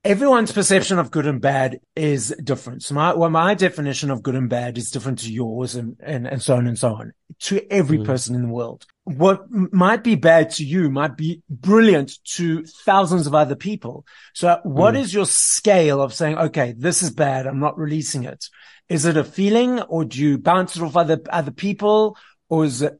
everyone's 0.03 0.51
perception 0.51 0.97
of 0.97 1.11
good 1.11 1.25
and 1.25 1.41
bad 1.41 1.79
is 1.95 2.35
different. 2.43 2.83
So 2.83 2.95
my, 2.95 3.13
well, 3.13 3.29
my 3.29 3.53
definition 3.53 4.11
of 4.11 4.23
good 4.23 4.35
and 4.35 4.49
bad 4.49 4.77
is 4.77 4.91
different 4.91 5.19
to 5.19 5.33
yours 5.33 5.75
and, 5.75 5.97
and, 5.99 6.27
and 6.27 6.41
so 6.41 6.55
on 6.55 6.67
and 6.67 6.77
so 6.77 6.95
on 6.95 7.13
to 7.41 7.71
every 7.71 7.97
mm. 7.97 8.05
person 8.05 8.35
in 8.35 8.43
the 8.43 8.53
world. 8.53 8.85
What 9.17 9.49
might 9.49 10.03
be 10.03 10.15
bad 10.15 10.51
to 10.51 10.63
you 10.63 10.91
might 10.91 11.17
be 11.17 11.41
brilliant 11.49 12.23
to 12.35 12.63
thousands 12.63 13.25
of 13.25 13.33
other 13.33 13.55
people. 13.55 14.05
So 14.33 14.59
what 14.63 14.93
mm. 14.93 14.99
is 14.99 15.13
your 15.13 15.25
scale 15.25 15.99
of 15.99 16.13
saying, 16.13 16.37
okay, 16.37 16.75
this 16.77 17.01
is 17.01 17.09
bad. 17.09 17.47
I'm 17.47 17.59
not 17.59 17.77
releasing 17.77 18.23
it. 18.23 18.45
Is 18.87 19.05
it 19.05 19.17
a 19.17 19.23
feeling 19.23 19.81
or 19.81 20.05
do 20.05 20.21
you 20.21 20.37
bounce 20.37 20.75
it 20.75 20.83
off 20.83 20.95
other, 20.95 21.19
other 21.31 21.51
people 21.51 22.17
or 22.49 22.65
is 22.65 22.83
it 22.83 22.99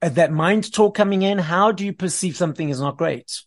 that 0.00 0.32
mind 0.32 0.72
talk 0.72 0.96
coming 0.96 1.22
in? 1.22 1.38
How 1.38 1.70
do 1.70 1.84
you 1.84 1.92
perceive 1.92 2.36
something 2.36 2.68
is 2.68 2.80
not 2.80 2.96
great? 2.96 3.40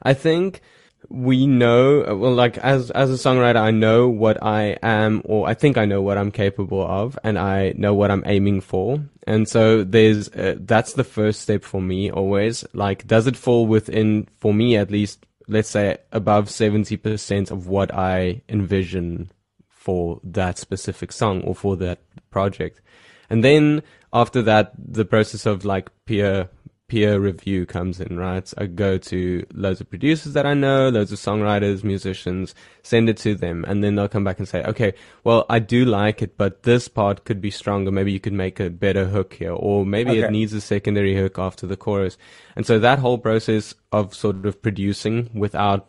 I 0.00 0.14
think 0.14 0.60
we 1.08 1.46
know 1.46 2.04
well 2.14 2.32
like 2.32 2.56
as 2.58 2.90
as 2.92 3.10
a 3.10 3.14
songwriter 3.14 3.56
i 3.56 3.70
know 3.70 4.08
what 4.08 4.40
i 4.42 4.76
am 4.82 5.22
or 5.24 5.48
i 5.48 5.54
think 5.54 5.76
i 5.76 5.84
know 5.84 6.00
what 6.00 6.16
i'm 6.16 6.30
capable 6.30 6.82
of 6.86 7.18
and 7.24 7.38
i 7.38 7.72
know 7.76 7.94
what 7.94 8.10
i'm 8.10 8.22
aiming 8.26 8.60
for. 8.60 9.00
And 9.26 9.48
so 9.48 9.84
there's 9.84 10.28
uh, 10.30 10.56
that's 10.58 10.94
the 10.94 11.04
first 11.04 11.42
step 11.42 11.62
for 11.62 11.80
me 11.80 12.10
always. 12.10 12.64
Like 12.72 13.06
does 13.06 13.26
it 13.26 13.36
fall 13.36 13.66
within 13.66 14.26
for 14.38 14.52
me 14.52 14.76
at 14.76 14.90
least 14.90 15.24
let's 15.46 15.68
say 15.68 15.98
above 16.12 16.46
70% 16.46 17.50
of 17.50 17.66
what 17.66 17.94
i 17.94 18.42
envision 18.48 19.30
for 19.68 20.20
that 20.24 20.58
specific 20.58 21.12
song 21.12 21.42
or 21.42 21.54
for 21.54 21.76
that 21.76 22.00
project? 22.30 22.80
And 23.28 23.44
then 23.44 23.82
after 24.12 24.42
that 24.42 24.72
the 24.76 25.04
process 25.04 25.46
of 25.46 25.64
like 25.64 25.90
peer 26.06 26.48
peer 26.90 27.20
review 27.20 27.66
comes 27.66 28.00
in, 28.00 28.18
right? 28.18 28.52
I 28.58 28.66
go 28.66 28.98
to 28.98 29.46
loads 29.54 29.80
of 29.80 29.88
producers 29.88 30.32
that 30.32 30.44
I 30.44 30.54
know, 30.54 30.88
loads 30.88 31.12
of 31.12 31.20
songwriters, 31.20 31.84
musicians, 31.84 32.52
send 32.82 33.08
it 33.08 33.16
to 33.18 33.36
them, 33.36 33.64
and 33.68 33.84
then 33.84 33.94
they'll 33.94 34.08
come 34.08 34.24
back 34.24 34.40
and 34.40 34.48
say, 34.48 34.64
okay, 34.64 34.94
well, 35.22 35.46
I 35.48 35.60
do 35.60 35.84
like 35.84 36.20
it, 36.20 36.36
but 36.36 36.64
this 36.64 36.88
part 36.88 37.24
could 37.24 37.40
be 37.40 37.52
stronger. 37.52 37.92
Maybe 37.92 38.10
you 38.10 38.18
could 38.18 38.32
make 38.32 38.58
a 38.58 38.70
better 38.70 39.04
hook 39.04 39.34
here, 39.34 39.52
or 39.52 39.86
maybe 39.86 40.10
okay. 40.10 40.22
it 40.22 40.32
needs 40.32 40.52
a 40.52 40.60
secondary 40.60 41.14
hook 41.14 41.38
after 41.38 41.64
the 41.64 41.76
chorus. 41.76 42.18
And 42.56 42.66
so 42.66 42.80
that 42.80 42.98
whole 42.98 43.18
process 43.18 43.72
of 43.92 44.12
sort 44.12 44.44
of 44.44 44.60
producing 44.60 45.30
without 45.32 45.86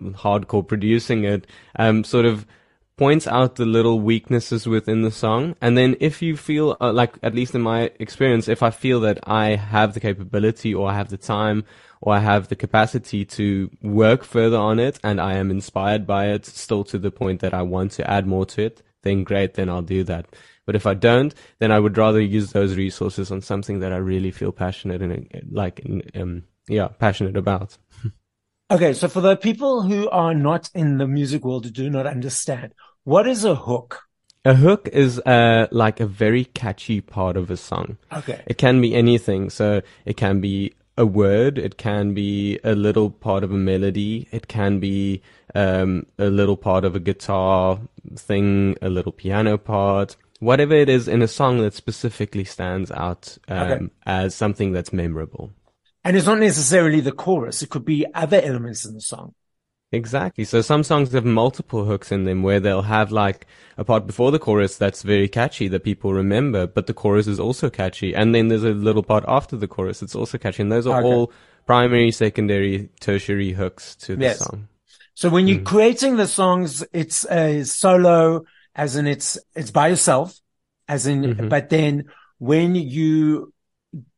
hardcore 0.00 0.66
producing 0.68 1.24
it, 1.24 1.48
um, 1.74 2.04
sort 2.04 2.26
of 2.26 2.46
points 2.96 3.26
out 3.26 3.56
the 3.56 3.66
little 3.66 4.00
weaknesses 4.00 4.66
within 4.66 5.02
the 5.02 5.10
song. 5.10 5.56
And 5.60 5.76
then 5.76 5.96
if 6.00 6.22
you 6.22 6.36
feel, 6.36 6.76
uh, 6.80 6.92
like, 6.92 7.18
at 7.22 7.34
least 7.34 7.54
in 7.54 7.60
my 7.60 7.90
experience, 7.98 8.48
if 8.48 8.62
I 8.62 8.70
feel 8.70 9.00
that 9.00 9.18
I 9.24 9.56
have 9.56 9.94
the 9.94 10.00
capability 10.00 10.72
or 10.72 10.88
I 10.88 10.94
have 10.94 11.08
the 11.08 11.16
time 11.16 11.64
or 12.00 12.14
I 12.14 12.20
have 12.20 12.48
the 12.48 12.56
capacity 12.56 13.24
to 13.24 13.70
work 13.82 14.22
further 14.22 14.58
on 14.58 14.78
it 14.78 15.00
and 15.02 15.20
I 15.20 15.34
am 15.34 15.50
inspired 15.50 16.06
by 16.06 16.28
it 16.28 16.46
still 16.46 16.84
to 16.84 16.98
the 16.98 17.10
point 17.10 17.40
that 17.40 17.54
I 17.54 17.62
want 17.62 17.92
to 17.92 18.08
add 18.08 18.26
more 18.26 18.46
to 18.46 18.62
it, 18.62 18.82
then 19.02 19.24
great, 19.24 19.54
then 19.54 19.68
I'll 19.68 19.82
do 19.82 20.04
that. 20.04 20.26
But 20.66 20.76
if 20.76 20.86
I 20.86 20.94
don't, 20.94 21.34
then 21.58 21.72
I 21.72 21.80
would 21.80 21.98
rather 21.98 22.20
use 22.20 22.52
those 22.52 22.76
resources 22.76 23.30
on 23.30 23.42
something 23.42 23.80
that 23.80 23.92
I 23.92 23.96
really 23.96 24.30
feel 24.30 24.52
passionate 24.52 25.02
and 25.02 25.28
like, 25.50 25.84
um, 26.14 26.44
yeah, 26.68 26.88
passionate 26.88 27.36
about. 27.36 27.76
Okay, 28.74 28.92
so 28.92 29.06
for 29.06 29.20
the 29.20 29.36
people 29.36 29.82
who 29.82 30.10
are 30.10 30.34
not 30.34 30.68
in 30.74 30.98
the 30.98 31.06
music 31.06 31.44
world 31.44 31.64
who 31.64 31.70
do 31.70 31.88
not 31.88 32.08
understand, 32.08 32.74
what 33.04 33.24
is 33.24 33.44
a 33.44 33.54
hook? 33.54 34.02
A 34.44 34.54
hook 34.54 34.88
is 34.92 35.20
uh, 35.20 35.68
like 35.70 36.00
a 36.00 36.06
very 36.06 36.46
catchy 36.46 37.00
part 37.00 37.36
of 37.36 37.52
a 37.52 37.56
song. 37.56 37.98
Okay. 38.12 38.42
It 38.48 38.58
can 38.58 38.80
be 38.80 38.96
anything. 38.96 39.48
So 39.48 39.80
it 40.04 40.16
can 40.16 40.40
be 40.40 40.74
a 40.98 41.06
word, 41.06 41.56
it 41.56 41.78
can 41.78 42.14
be 42.14 42.58
a 42.64 42.74
little 42.74 43.10
part 43.10 43.44
of 43.44 43.52
a 43.52 43.56
melody, 43.56 44.26
it 44.32 44.48
can 44.48 44.80
be 44.80 45.22
um, 45.54 46.06
a 46.18 46.26
little 46.26 46.56
part 46.56 46.84
of 46.84 46.96
a 46.96 47.00
guitar 47.00 47.78
thing, 48.16 48.76
a 48.82 48.88
little 48.88 49.12
piano 49.12 49.56
part, 49.56 50.16
whatever 50.40 50.74
it 50.74 50.88
is 50.88 51.06
in 51.06 51.22
a 51.22 51.28
song 51.28 51.58
that 51.58 51.74
specifically 51.74 52.44
stands 52.44 52.90
out 52.90 53.38
um, 53.46 53.70
okay. 53.70 53.86
as 54.04 54.34
something 54.34 54.72
that's 54.72 54.92
memorable. 54.92 55.52
And 56.04 56.16
it's 56.16 56.26
not 56.26 56.38
necessarily 56.38 57.00
the 57.00 57.12
chorus. 57.12 57.62
It 57.62 57.70
could 57.70 57.84
be 57.84 58.04
other 58.12 58.40
elements 58.40 58.84
in 58.84 58.94
the 58.94 59.00
song. 59.00 59.34
Exactly. 59.90 60.44
So 60.44 60.60
some 60.60 60.82
songs 60.82 61.12
have 61.12 61.24
multiple 61.24 61.84
hooks 61.84 62.10
in 62.10 62.24
them 62.24 62.42
where 62.42 62.60
they'll 62.60 62.82
have 62.82 63.12
like 63.12 63.46
a 63.78 63.84
part 63.84 64.06
before 64.06 64.30
the 64.30 64.38
chorus 64.38 64.76
that's 64.76 65.02
very 65.02 65.28
catchy 65.28 65.68
that 65.68 65.84
people 65.84 66.12
remember, 66.12 66.66
but 66.66 66.86
the 66.86 66.94
chorus 66.94 67.26
is 67.26 67.40
also 67.40 67.70
catchy. 67.70 68.14
And 68.14 68.34
then 68.34 68.48
there's 68.48 68.64
a 68.64 68.70
little 68.70 69.02
part 69.02 69.24
after 69.28 69.56
the 69.56 69.68
chorus 69.68 70.00
that's 70.00 70.14
also 70.14 70.36
catchy. 70.36 70.62
And 70.62 70.72
those 70.72 70.86
are 70.86 70.98
okay. 70.98 71.08
all 71.08 71.32
primary, 71.64 72.10
secondary, 72.10 72.90
tertiary 73.00 73.52
hooks 73.52 73.94
to 73.96 74.16
the 74.16 74.22
yes. 74.22 74.40
song. 74.40 74.68
So 75.14 75.28
when 75.28 75.46
you're 75.46 75.60
mm. 75.60 75.64
creating 75.64 76.16
the 76.16 76.26
songs, 76.26 76.84
it's 76.92 77.24
a 77.30 77.62
solo, 77.62 78.44
as 78.74 78.96
in 78.96 79.06
it's, 79.06 79.38
it's 79.54 79.70
by 79.70 79.88
yourself, 79.88 80.38
as 80.88 81.06
in, 81.06 81.22
mm-hmm. 81.22 81.48
but 81.48 81.70
then 81.70 82.06
when 82.38 82.74
you 82.74 83.53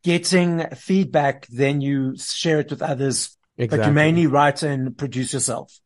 getting 0.07 0.65
feedback, 0.77 1.49
then 1.49 1.81
you 1.81 2.17
share 2.17 2.61
it 2.61 2.71
with 2.71 2.81
others. 2.81 3.37
Exactly. 3.59 3.79
But 3.79 3.87
you 3.89 3.93
mainly 3.93 4.27
write 4.29 4.63
and 4.63 4.97
produce 4.97 5.33
yourself. 5.33 5.81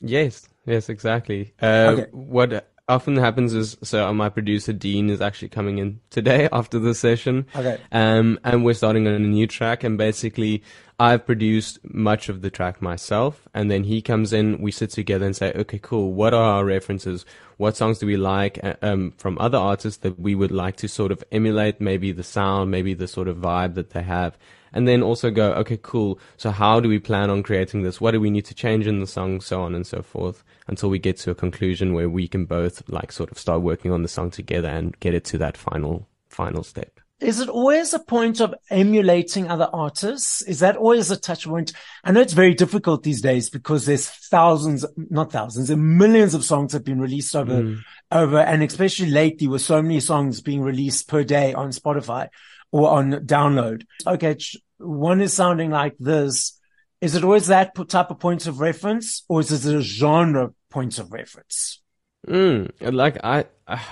Yes, 0.00 0.48
yes, 0.66 0.88
exactly. 0.88 1.52
Uh, 1.60 1.66
okay. 1.66 2.06
What 2.12 2.70
often 2.88 3.16
happens 3.16 3.52
is 3.52 3.76
so 3.82 4.12
my 4.14 4.28
producer 4.28 4.72
Dean 4.72 5.10
is 5.10 5.20
actually 5.20 5.48
coming 5.48 5.78
in 5.78 5.98
today 6.10 6.48
after 6.52 6.78
the 6.78 6.94
session. 6.94 7.46
Okay. 7.56 7.78
Um, 7.90 8.38
and 8.44 8.64
we're 8.64 8.74
starting 8.74 9.08
on 9.08 9.14
a 9.14 9.18
new 9.18 9.48
track, 9.48 9.82
and 9.82 9.98
basically 9.98 10.62
I've 11.00 11.24
produced 11.24 11.78
much 11.82 12.28
of 12.28 12.42
the 12.42 12.50
track 12.50 12.82
myself, 12.82 13.48
and 13.54 13.70
then 13.70 13.84
he 13.84 14.02
comes 14.02 14.34
in. 14.34 14.60
We 14.60 14.70
sit 14.70 14.90
together 14.90 15.24
and 15.24 15.34
say, 15.34 15.50
okay, 15.52 15.78
cool. 15.78 16.12
What 16.12 16.34
are 16.34 16.56
our 16.56 16.64
references? 16.66 17.24
What 17.56 17.74
songs 17.74 17.98
do 17.98 18.06
we 18.06 18.18
like 18.18 18.62
uh, 18.62 18.74
um, 18.82 19.14
from 19.16 19.38
other 19.38 19.56
artists 19.56 20.00
that 20.00 20.20
we 20.20 20.34
would 20.34 20.52
like 20.52 20.76
to 20.76 20.88
sort 20.88 21.10
of 21.10 21.24
emulate? 21.32 21.80
Maybe 21.80 22.12
the 22.12 22.22
sound, 22.22 22.70
maybe 22.70 22.92
the 22.92 23.08
sort 23.08 23.28
of 23.28 23.38
vibe 23.38 23.76
that 23.76 23.90
they 23.90 24.02
have 24.02 24.36
and 24.72 24.86
then 24.86 25.02
also 25.02 25.30
go, 25.30 25.52
okay, 25.54 25.78
cool. 25.82 26.18
So 26.36 26.50
how 26.50 26.80
do 26.80 26.88
we 26.88 26.98
plan 26.98 27.30
on 27.30 27.42
creating 27.42 27.82
this? 27.82 28.00
What 28.00 28.12
do 28.12 28.20
we 28.20 28.30
need 28.30 28.44
to 28.46 28.54
change 28.54 28.86
in 28.86 29.00
the 29.00 29.06
song? 29.06 29.40
So 29.40 29.62
on 29.62 29.74
and 29.74 29.86
so 29.86 30.02
forth 30.02 30.44
until 30.66 30.90
we 30.90 30.98
get 30.98 31.16
to 31.18 31.30
a 31.30 31.34
conclusion 31.34 31.92
where 31.92 32.08
we 32.08 32.28
can 32.28 32.44
both 32.44 32.88
like 32.88 33.10
sort 33.10 33.30
of 33.30 33.38
start 33.38 33.62
working 33.62 33.90
on 33.90 34.02
the 34.02 34.08
song 34.08 34.30
together 34.30 34.68
and 34.68 34.98
get 35.00 35.14
it 35.14 35.24
to 35.24 35.38
that 35.38 35.56
final, 35.56 36.06
final 36.28 36.62
step. 36.62 37.00
Is 37.20 37.40
it 37.40 37.48
always 37.50 37.92
a 37.92 37.98
point 37.98 38.40
of 38.40 38.54
emulating 38.70 39.48
other 39.48 39.68
artists? 39.72 40.40
Is 40.42 40.60
that 40.60 40.76
always 40.76 41.10
a 41.10 41.16
touch 41.18 41.46
point? 41.46 41.72
I 42.02 42.12
know 42.12 42.20
it's 42.20 42.32
very 42.32 42.54
difficult 42.54 43.02
these 43.02 43.20
days 43.20 43.50
because 43.50 43.84
there's 43.84 44.08
thousands, 44.08 44.86
not 44.96 45.30
thousands, 45.30 45.68
and 45.68 45.98
millions 45.98 46.32
of 46.34 46.44
songs 46.44 46.72
have 46.72 46.84
been 46.84 47.00
released 47.00 47.36
over, 47.36 47.62
mm. 47.62 47.78
over, 48.10 48.38
and 48.38 48.62
especially 48.62 49.10
lately 49.10 49.48
with 49.48 49.60
so 49.60 49.82
many 49.82 50.00
songs 50.00 50.40
being 50.40 50.62
released 50.62 51.08
per 51.08 51.22
day 51.22 51.52
on 51.52 51.70
Spotify 51.70 52.28
or 52.72 52.88
on 52.90 53.12
download. 53.12 53.84
Okay, 54.06 54.36
one 54.78 55.20
is 55.20 55.34
sounding 55.34 55.70
like 55.70 55.96
this. 55.98 56.58
Is 57.00 57.14
it 57.14 57.24
always 57.24 57.48
that 57.48 57.74
type 57.88 58.10
of 58.10 58.18
points 58.18 58.46
of 58.46 58.60
reference 58.60 59.24
or 59.28 59.40
is 59.40 59.64
it 59.66 59.74
a 59.74 59.80
genre 59.80 60.52
points 60.70 60.98
of 60.98 61.12
reference? 61.12 61.82
Mm, 62.28 62.70
like 62.80 63.18
I, 63.24 63.46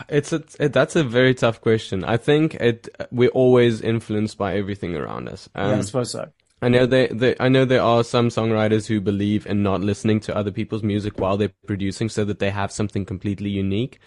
it's 0.08 0.32
a, 0.32 0.42
it, 0.60 0.72
that's 0.72 0.96
a 0.96 1.04
very 1.04 1.34
tough 1.34 1.60
question. 1.60 2.04
I 2.04 2.16
think 2.16 2.54
it, 2.54 2.88
we're 3.10 3.30
always 3.30 3.80
influenced 3.80 4.36
by 4.36 4.56
everything 4.56 4.96
around 4.96 5.28
us. 5.28 5.48
Um, 5.54 5.70
yeah, 5.70 5.78
I 5.78 5.80
suppose 5.80 6.10
so. 6.10 6.30
I 6.60 6.68
know 6.68 6.86
they, 6.86 7.06
they, 7.06 7.36
I 7.38 7.48
know 7.48 7.64
there 7.64 7.82
are 7.82 8.02
some 8.02 8.28
songwriters 8.28 8.86
who 8.86 9.00
believe 9.00 9.46
in 9.46 9.62
not 9.62 9.80
listening 9.80 10.20
to 10.20 10.36
other 10.36 10.50
people's 10.50 10.82
music 10.82 11.18
while 11.18 11.36
they're 11.36 11.52
producing 11.66 12.08
so 12.08 12.24
that 12.24 12.40
they 12.40 12.50
have 12.50 12.72
something 12.72 13.04
completely 13.04 13.50
unique. 13.50 14.00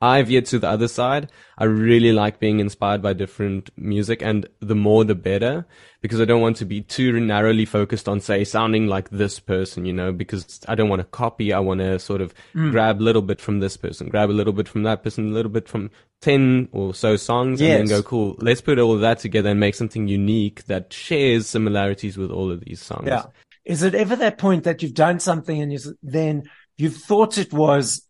I 0.00 0.22
veered 0.22 0.46
to 0.46 0.60
the 0.60 0.68
other 0.68 0.86
side. 0.86 1.30
I 1.56 1.64
really 1.64 2.12
like 2.12 2.38
being 2.38 2.60
inspired 2.60 3.02
by 3.02 3.14
different 3.14 3.70
music 3.76 4.22
and 4.22 4.48
the 4.60 4.76
more 4.76 5.04
the 5.04 5.16
better 5.16 5.66
because 6.00 6.20
I 6.20 6.24
don't 6.24 6.40
want 6.40 6.56
to 6.58 6.64
be 6.64 6.82
too 6.82 7.18
narrowly 7.18 7.64
focused 7.64 8.08
on 8.08 8.20
say 8.20 8.44
sounding 8.44 8.86
like 8.86 9.10
this 9.10 9.40
person, 9.40 9.84
you 9.84 9.92
know, 9.92 10.12
because 10.12 10.60
I 10.68 10.76
don't 10.76 10.88
want 10.88 11.00
to 11.00 11.04
copy. 11.04 11.52
I 11.52 11.58
want 11.58 11.80
to 11.80 11.98
sort 11.98 12.20
of 12.20 12.32
mm. 12.54 12.70
grab 12.70 13.00
a 13.00 13.02
little 13.02 13.22
bit 13.22 13.40
from 13.40 13.58
this 13.58 13.76
person, 13.76 14.08
grab 14.08 14.30
a 14.30 14.32
little 14.32 14.52
bit 14.52 14.68
from 14.68 14.84
that 14.84 15.02
person, 15.02 15.30
a 15.30 15.34
little 15.34 15.50
bit 15.50 15.68
from 15.68 15.90
10 16.20 16.68
or 16.70 16.94
so 16.94 17.16
songs 17.16 17.60
yes. 17.60 17.80
and 17.80 17.88
then 17.88 17.96
go, 17.96 18.02
cool, 18.02 18.36
let's 18.38 18.60
put 18.60 18.78
all 18.78 18.94
of 18.94 19.00
that 19.00 19.18
together 19.18 19.50
and 19.50 19.58
make 19.58 19.74
something 19.74 20.06
unique 20.06 20.64
that 20.66 20.92
shares 20.92 21.48
similarities 21.48 22.16
with 22.16 22.30
all 22.30 22.52
of 22.52 22.60
these 22.60 22.80
songs. 22.80 23.08
Yeah. 23.08 23.24
Is 23.64 23.82
it 23.82 23.96
ever 23.96 24.14
that 24.16 24.38
point 24.38 24.62
that 24.64 24.80
you've 24.80 24.94
done 24.94 25.18
something 25.18 25.60
and 25.60 25.72
you, 25.72 25.80
then 26.02 26.44
you've 26.76 26.96
thought 26.96 27.36
it 27.36 27.52
was 27.52 28.06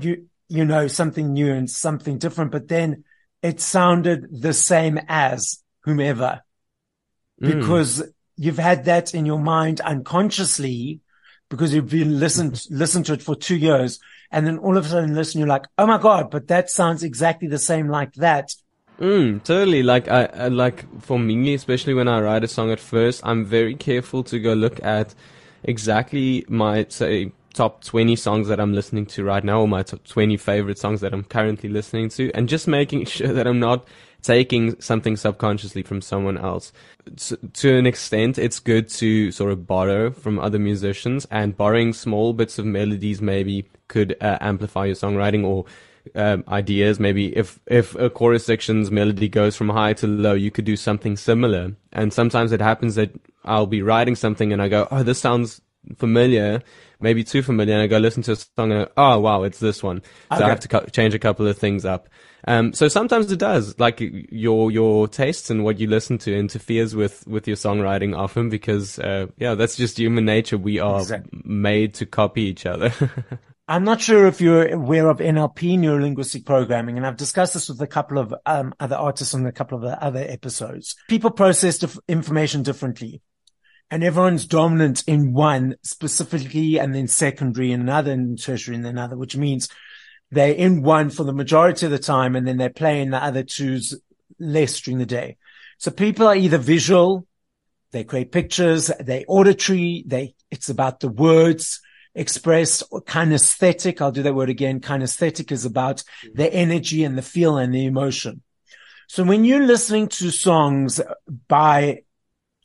you, 0.00 0.28
you 0.48 0.64
know, 0.64 0.86
something 0.86 1.32
new 1.32 1.52
and 1.52 1.70
something 1.70 2.18
different, 2.18 2.52
but 2.52 2.68
then 2.68 3.04
it 3.42 3.60
sounded 3.60 4.42
the 4.42 4.52
same 4.52 4.98
as 5.08 5.62
whomever 5.82 6.42
mm. 7.40 7.52
because 7.52 8.02
you've 8.36 8.58
had 8.58 8.84
that 8.86 9.14
in 9.14 9.26
your 9.26 9.38
mind 9.38 9.80
unconsciously 9.80 11.00
because 11.48 11.72
you've 11.72 11.88
been 11.88 12.18
listened, 12.18 12.66
listened 12.70 13.06
to 13.06 13.12
it 13.12 13.22
for 13.22 13.34
two 13.34 13.56
years 13.56 14.00
And 14.30 14.46
then 14.46 14.58
all 14.58 14.76
of 14.76 14.86
a 14.86 14.88
sudden 14.88 15.14
listen, 15.14 15.38
you're 15.38 15.48
like, 15.48 15.66
Oh 15.76 15.86
my 15.86 15.98
God, 15.98 16.30
but 16.30 16.48
that 16.48 16.70
sounds 16.70 17.02
exactly 17.02 17.48
the 17.48 17.58
same 17.58 17.88
like 17.88 18.12
that. 18.14 18.54
Mm, 19.00 19.42
totally. 19.44 19.82
Like 19.82 20.08
I, 20.08 20.24
I, 20.24 20.48
like 20.48 20.84
for 21.02 21.18
me, 21.18 21.54
especially 21.54 21.94
when 21.94 22.08
I 22.08 22.20
write 22.20 22.44
a 22.44 22.48
song 22.48 22.70
at 22.70 22.80
first, 22.80 23.20
I'm 23.24 23.44
very 23.44 23.74
careful 23.74 24.24
to 24.24 24.38
go 24.40 24.54
look 24.54 24.82
at 24.82 25.14
exactly 25.62 26.44
my 26.48 26.86
say 26.88 27.32
top 27.58 27.82
20 27.82 28.14
songs 28.14 28.46
that 28.46 28.60
I'm 28.60 28.72
listening 28.72 29.04
to 29.06 29.24
right 29.24 29.42
now, 29.42 29.60
or 29.62 29.68
my 29.68 29.82
top 29.82 30.04
20 30.04 30.36
favorite 30.36 30.78
songs 30.78 31.00
that 31.00 31.12
I'm 31.12 31.24
currently 31.24 31.68
listening 31.68 32.08
to, 32.10 32.30
and 32.32 32.48
just 32.48 32.68
making 32.68 33.04
sure 33.16 33.32
that 33.32 33.48
I'm 33.48 33.58
not 33.58 33.86
taking 34.22 34.80
something 34.80 35.16
subconsciously 35.16 35.82
from 35.82 36.00
someone 36.00 36.38
else. 36.38 36.72
To, 37.54 37.76
an 37.76 37.86
extent, 37.86 38.38
it's 38.38 38.60
good 38.60 38.88
to 38.90 39.32
sort 39.32 39.50
of 39.50 39.66
borrow 39.66 40.12
from 40.12 40.38
other 40.38 40.60
musicians, 40.60 41.26
and 41.32 41.56
borrowing 41.56 41.92
small 41.92 42.32
bits 42.32 42.60
of 42.60 42.64
melodies 42.64 43.20
maybe 43.20 43.68
could 43.88 44.16
uh, 44.20 44.38
amplify 44.40 44.86
your 44.86 44.94
songwriting 44.94 45.44
or 45.44 45.64
um, 46.14 46.44
ideas. 46.46 47.00
Maybe 47.00 47.36
if 47.36 47.58
if 47.66 47.96
a 47.96 48.08
chorus 48.08 48.46
section's 48.46 48.88
melody 48.92 49.28
goes 49.28 49.56
from 49.56 49.70
high 49.70 49.94
to 49.94 50.06
low, 50.06 50.34
you 50.34 50.52
could 50.52 50.64
do 50.64 50.76
something 50.76 51.16
similar. 51.16 51.72
And 51.92 52.12
sometimes 52.12 52.52
it 52.52 52.60
happens 52.60 52.94
that 52.94 53.10
I'll 53.44 53.66
be 53.66 53.82
writing 53.82 54.14
something 54.14 54.52
and 54.52 54.62
I 54.62 54.68
go, 54.68 54.86
oh, 54.92 55.02
this 55.02 55.18
sounds 55.18 55.60
familiar, 55.96 56.62
maybe 57.00 57.24
too 57.24 57.42
familiar, 57.42 57.74
and 57.74 57.82
I 57.82 57.86
go 57.86 57.98
listen 57.98 58.22
to 58.24 58.32
a 58.32 58.36
song 58.36 58.72
and 58.72 58.88
oh 58.96 59.18
wow, 59.18 59.42
it's 59.42 59.58
this 59.58 59.82
one. 59.82 60.02
So 60.30 60.36
okay. 60.36 60.44
I 60.44 60.48
have 60.48 60.60
to 60.60 60.68
cu- 60.68 60.86
change 60.90 61.14
a 61.14 61.18
couple 61.18 61.46
of 61.46 61.58
things 61.58 61.84
up. 61.84 62.08
Um, 62.46 62.72
so 62.72 62.88
sometimes 62.88 63.32
it 63.32 63.38
does, 63.38 63.78
like 63.78 63.98
your 64.00 64.70
your 64.70 65.08
tastes 65.08 65.50
and 65.50 65.64
what 65.64 65.78
you 65.78 65.86
listen 65.86 66.18
to 66.18 66.36
interferes 66.36 66.94
with 66.94 67.26
with 67.26 67.46
your 67.46 67.56
songwriting 67.56 68.16
often 68.16 68.48
because 68.48 68.98
uh, 68.98 69.26
yeah, 69.38 69.54
that's 69.54 69.76
just 69.76 69.98
human 69.98 70.24
nature. 70.24 70.58
We 70.58 70.78
are 70.78 71.00
exactly. 71.00 71.42
made 71.44 71.94
to 71.94 72.06
copy 72.06 72.42
each 72.42 72.66
other. 72.66 72.92
I'm 73.70 73.84
not 73.84 74.00
sure 74.00 74.26
if 74.26 74.40
you're 74.40 74.66
aware 74.72 75.10
of 75.10 75.18
NLP, 75.18 75.78
neurolinguistic 75.78 76.46
programming, 76.46 76.96
and 76.96 77.06
I've 77.06 77.18
discussed 77.18 77.52
this 77.52 77.68
with 77.68 77.82
a 77.82 77.86
couple 77.86 78.16
of 78.16 78.34
um, 78.46 78.74
other 78.80 78.96
artists 78.96 79.34
on 79.34 79.44
a 79.44 79.52
couple 79.52 79.76
of 79.76 79.84
other 79.84 80.24
episodes. 80.26 80.96
People 81.06 81.30
process 81.30 81.76
dif- 81.76 81.98
information 82.08 82.62
differently, 82.62 83.20
and 83.90 84.04
everyone's 84.04 84.46
dominant 84.46 85.04
in 85.06 85.32
one 85.32 85.76
specifically, 85.82 86.78
and 86.78 86.94
then 86.94 87.08
secondary 87.08 87.72
in 87.72 87.80
another, 87.80 88.12
and 88.12 88.40
tertiary 88.40 88.76
in 88.76 88.84
another, 88.84 89.16
which 89.16 89.36
means 89.36 89.68
they're 90.30 90.52
in 90.52 90.82
one 90.82 91.10
for 91.10 91.24
the 91.24 91.32
majority 91.32 91.86
of 91.86 91.92
the 91.92 91.98
time, 91.98 92.36
and 92.36 92.46
then 92.46 92.58
they're 92.58 92.70
playing 92.70 93.10
the 93.10 93.22
other 93.22 93.42
twos 93.42 93.98
less 94.38 94.80
during 94.80 94.98
the 94.98 95.06
day. 95.06 95.36
So 95.78 95.90
people 95.90 96.26
are 96.26 96.36
either 96.36 96.58
visual, 96.58 97.26
they 97.92 98.04
create 98.04 98.32
pictures, 98.32 98.90
they 99.00 99.24
auditory, 99.26 100.04
they, 100.06 100.34
it's 100.50 100.68
about 100.68 101.00
the 101.00 101.08
words 101.08 101.80
expressed 102.14 102.82
kinesthetic. 102.90 104.00
I'll 104.00 104.12
do 104.12 104.22
that 104.24 104.34
word 104.34 104.50
again. 104.50 104.80
Kinesthetic 104.80 105.52
is 105.52 105.64
about 105.64 106.02
the 106.34 106.52
energy 106.52 107.04
and 107.04 107.16
the 107.16 107.22
feel 107.22 107.56
and 107.56 107.72
the 107.72 107.86
emotion. 107.86 108.42
So 109.06 109.24
when 109.24 109.44
you're 109.44 109.64
listening 109.64 110.08
to 110.08 110.30
songs 110.30 111.00
by 111.46 112.02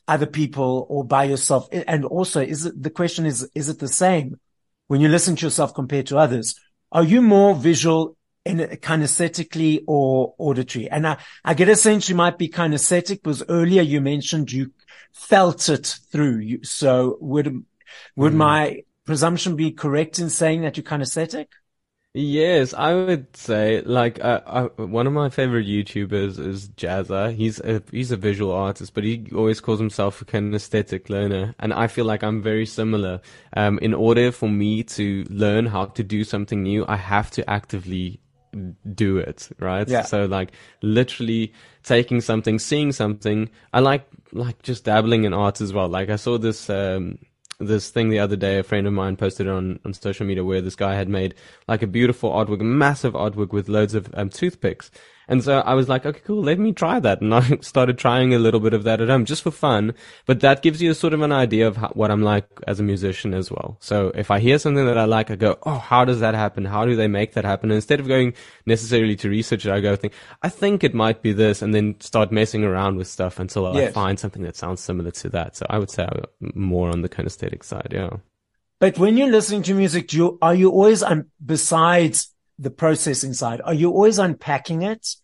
other 0.08 0.26
people 0.26 0.86
or 0.90 1.04
by 1.04 1.24
yourself, 1.24 1.68
and 1.72 2.06
also 2.06 2.42
is 2.42 2.66
it, 2.66 2.82
the 2.82 2.90
question 2.90 3.26
is, 3.26 3.50
is 3.56 3.70
it 3.70 3.80
the 3.80 3.88
same 3.88 4.40
when 4.88 5.02
you 5.02 5.08
listen 5.08 5.36
to 5.36 5.46
yourself 5.46 5.74
compared 5.74 6.08
to 6.08 6.18
others? 6.18 6.60
Are 6.92 7.04
you 7.04 7.22
more 7.22 7.56
visual 7.56 8.18
in 8.46 8.58
kinesthetically 8.58 9.84
or 9.88 10.36
auditory? 10.38 10.90
And 10.90 11.08
I, 11.08 11.18
I 11.44 11.54
get 11.54 11.70
a 11.70 11.76
sense 11.76 12.10
you 12.10 12.16
might 12.16 12.38
be 12.38 12.50
kinesthetic 12.50 13.24
because 13.24 13.44
earlier 13.50 13.82
you 13.82 14.02
mentioned 14.02 14.52
you 14.52 14.72
felt 15.12 15.70
it 15.70 15.98
through 16.12 16.40
you. 16.40 16.64
So 16.64 17.18
would, 17.22 17.64
would 18.16 18.34
mm. 18.34 18.38
my 18.38 18.84
presumption 19.06 19.56
be 19.56 19.72
correct 19.72 20.20
in 20.20 20.30
saying 20.30 20.62
that 20.62 20.78
you're 20.78 20.84
kinesthetic? 20.84 21.48
Yes, 22.16 22.76
I 22.76 22.94
would 22.94 23.36
say 23.36 23.82
like 23.82 24.24
uh, 24.24 24.42
uh, 24.46 24.68
one 24.78 25.08
of 25.08 25.14
my 25.14 25.30
favorite 25.30 25.66
YouTubers 25.66 26.38
is 26.38 26.70
Jazza. 26.70 27.34
He's 27.34 27.60
a 27.60 27.82
he's 27.90 28.12
a 28.12 28.18
visual 28.18 28.52
artist, 28.52 28.94
but 28.94 29.04
he 29.04 29.26
always 29.36 29.60
calls 29.60 29.80
himself 29.80 30.22
a 30.22 30.26
kinesthetic 30.26 31.10
learner, 31.10 31.56
and 31.58 31.74
I 31.74 31.88
feel 31.88 32.06
like 32.06 32.24
I'm 32.24 32.44
very 32.44 32.68
similar. 32.68 33.20
Um, 33.58 33.80
in 33.80 33.96
order 33.96 34.32
for 34.32 34.48
me 34.48 34.84
to 34.84 35.26
learn 35.28 35.66
how 35.66 35.86
to 35.86 36.04
do 36.04 36.24
something 36.24 36.62
new, 36.62 36.86
I 36.88 36.98
have 36.98 37.32
to 37.32 37.50
actively 37.50 38.20
do 38.94 39.18
it, 39.18 39.50
right? 39.58 39.88
Yeah. 39.88 40.04
So 40.04 40.26
like 40.26 40.52
literally 40.84 41.52
taking 41.82 42.22
something, 42.22 42.60
seeing 42.60 42.92
something. 42.92 43.50
I 43.74 43.80
like 43.80 44.06
like 44.32 44.62
just 44.62 44.84
dabbling 44.86 45.24
in 45.24 45.34
art 45.34 45.62
as 45.62 45.74
well. 45.74 45.90
Like 45.90 46.12
I 46.12 46.18
saw 46.18 46.38
this 46.38 46.70
um 46.70 47.18
this 47.68 47.90
thing 47.90 48.10
the 48.10 48.20
other 48.20 48.36
day. 48.36 48.60
A 48.60 48.64
friend 48.64 48.88
of 48.88 48.94
mine 48.94 49.16
posted 49.16 49.48
on 49.48 49.80
on 49.86 49.94
social 49.94 50.26
media 50.26 50.44
where 50.44 50.62
this 50.62 50.76
guy 50.76 50.96
had 50.96 51.10
made 51.10 51.36
like 51.68 51.82
a 51.82 51.88
beautiful 51.88 52.32
artwork, 52.32 52.62
massive 52.62 53.14
artwork 53.14 53.52
with 53.52 53.70
loads 53.70 53.94
of 53.94 54.14
um, 54.14 54.30
toothpicks. 54.30 54.92
And 55.28 55.44
so 55.44 55.60
I 55.60 55.74
was 55.74 55.90
like, 55.90 56.06
okay, 56.06 56.20
cool, 56.26 56.44
let 56.44 56.60
me 56.60 56.74
try 56.74 57.00
that. 57.00 57.22
And 57.22 57.34
I 57.36 57.58
started 57.62 57.98
trying 57.98 58.34
a 58.34 58.40
little 58.40 58.60
bit 58.60 58.74
of 58.74 58.84
that 58.84 59.02
at 59.02 59.10
home 59.10 59.26
just 59.26 59.44
for 59.44 59.52
fun. 59.52 59.94
But 60.26 60.42
that 60.42 60.62
gives 60.62 60.82
you 60.82 60.92
a 60.92 60.96
sort 60.96 61.14
of 61.14 61.22
an 61.22 61.32
idea 61.32 61.68
of 61.68 61.78
how, 61.78 61.90
what 61.90 62.12
I'm 62.12 62.22
like 62.22 62.48
as 62.68 62.80
a 62.80 62.84
musician 62.84 63.34
as 63.34 63.52
well. 63.52 63.78
So 63.80 64.12
if 64.16 64.32
I 64.32 64.40
hear 64.40 64.60
something 64.60 64.86
that 64.86 64.98
I 64.98 65.06
like, 65.06 65.32
I 65.32 65.36
go, 65.36 65.58
oh, 65.64 65.78
how 65.78 66.06
does 66.06 66.20
that 66.20 66.36
happen? 66.36 66.66
How 66.66 66.86
do 66.86 66.96
they 66.96 67.08
make 67.08 67.34
that 67.34 67.46
happen? 67.46 67.72
And 67.72 67.76
instead 67.76 68.00
of 68.00 68.08
going 68.08 68.34
necessarily 68.66 69.16
to 69.18 69.30
research 69.30 69.66
it, 69.66 69.72
I 69.72 69.80
go 69.80 69.96
think, 69.96 70.14
I 70.42 70.50
think 70.50 70.84
it 70.84 70.94
might 70.94 71.22
be 71.22 71.34
this 71.34 71.62
and 71.62 71.74
then 71.74 72.00
start 72.00 72.32
messing 72.32 72.64
around 72.64 72.98
with 72.98 73.08
stuff 73.08 73.40
until 73.40 73.74
yes. 73.76 73.90
I 73.90 73.92
find 73.94 74.20
something 74.20 74.44
that 74.44 74.56
sounds 74.56 74.82
similar 74.82 75.12
to 75.12 75.30
that. 75.30 75.56
So 75.56 75.66
I 75.70 75.78
would 75.78 75.90
say 75.90 76.08
I'm 76.10 76.52
more 76.56 76.90
on 76.90 77.02
the 77.02 77.10
kinesthetic 77.10 77.64
side. 77.64 77.90
Yeah. 77.92 78.18
But 78.80 78.98
when 78.98 79.16
you're 79.16 79.32
listening 79.32 79.64
to 79.64 79.74
music, 79.74 80.10
do 80.10 80.18
you, 80.18 80.38
are 80.42 80.54
you 80.54 80.70
always, 80.70 81.04
um, 81.04 81.28
besides 81.44 82.33
the 82.60 82.70
processing 82.70 83.34
side? 83.34 83.62
Are 83.64 83.74
you 83.74 83.92
always 83.92 84.20
unpacking 84.20 84.82
it? 84.82 85.16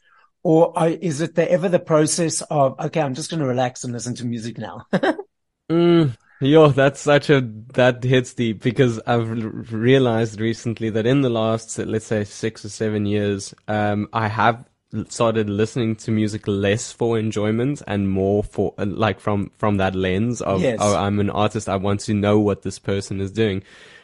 Or 0.41 0.77
are, 0.77 0.89
is 0.89 1.21
it 1.21 1.35
the, 1.35 1.51
ever 1.51 1.67
the 1.67 1.79
process 1.79 2.41
of, 2.43 2.79
okay, 2.79 3.01
I'm 3.01 3.13
just 3.13 3.29
going 3.29 3.41
to 3.41 3.45
relax 3.45 3.83
and 3.83 3.91
listen 3.91 4.15
to 4.15 4.25
music 4.25 4.57
now? 4.57 4.85
mm, 5.69 6.17
yo, 6.39 6.69
that's 6.69 7.01
such 7.01 7.29
a, 7.29 7.41
that 7.73 8.03
hits 8.03 8.33
deep 8.33 8.63
because 8.63 9.01
I've 9.05 9.29
realized 9.73 10.39
recently 10.39 10.89
that 10.91 11.05
in 11.05 11.21
the 11.21 11.29
last, 11.29 11.77
let's 11.77 12.05
say 12.05 12.23
six 12.23 12.63
or 12.63 12.69
seven 12.69 13.05
years, 13.05 13.53
um, 13.67 14.07
I 14.13 14.29
have 14.29 14.63
started 15.09 15.49
listening 15.49 15.95
to 15.95 16.11
music 16.11 16.47
less 16.47 16.91
for 16.91 17.19
enjoyment 17.19 17.81
and 17.85 18.09
more 18.09 18.43
for 18.43 18.73
like 18.77 19.19
from 19.19 19.51
from 19.55 19.77
that 19.77 19.93
lens 19.93 20.41
of 20.41 20.61
yes. 20.61 20.79
oh 20.81 20.95
I'm 20.95 21.19
an 21.19 21.29
artist 21.29 21.69
I 21.69 21.75
want 21.75 21.99
to 22.01 22.13
know 22.15 22.39
what 22.39 22.63
this 22.63 22.79
person 22.79 23.21
is 23.21 23.31
doing 23.31 23.61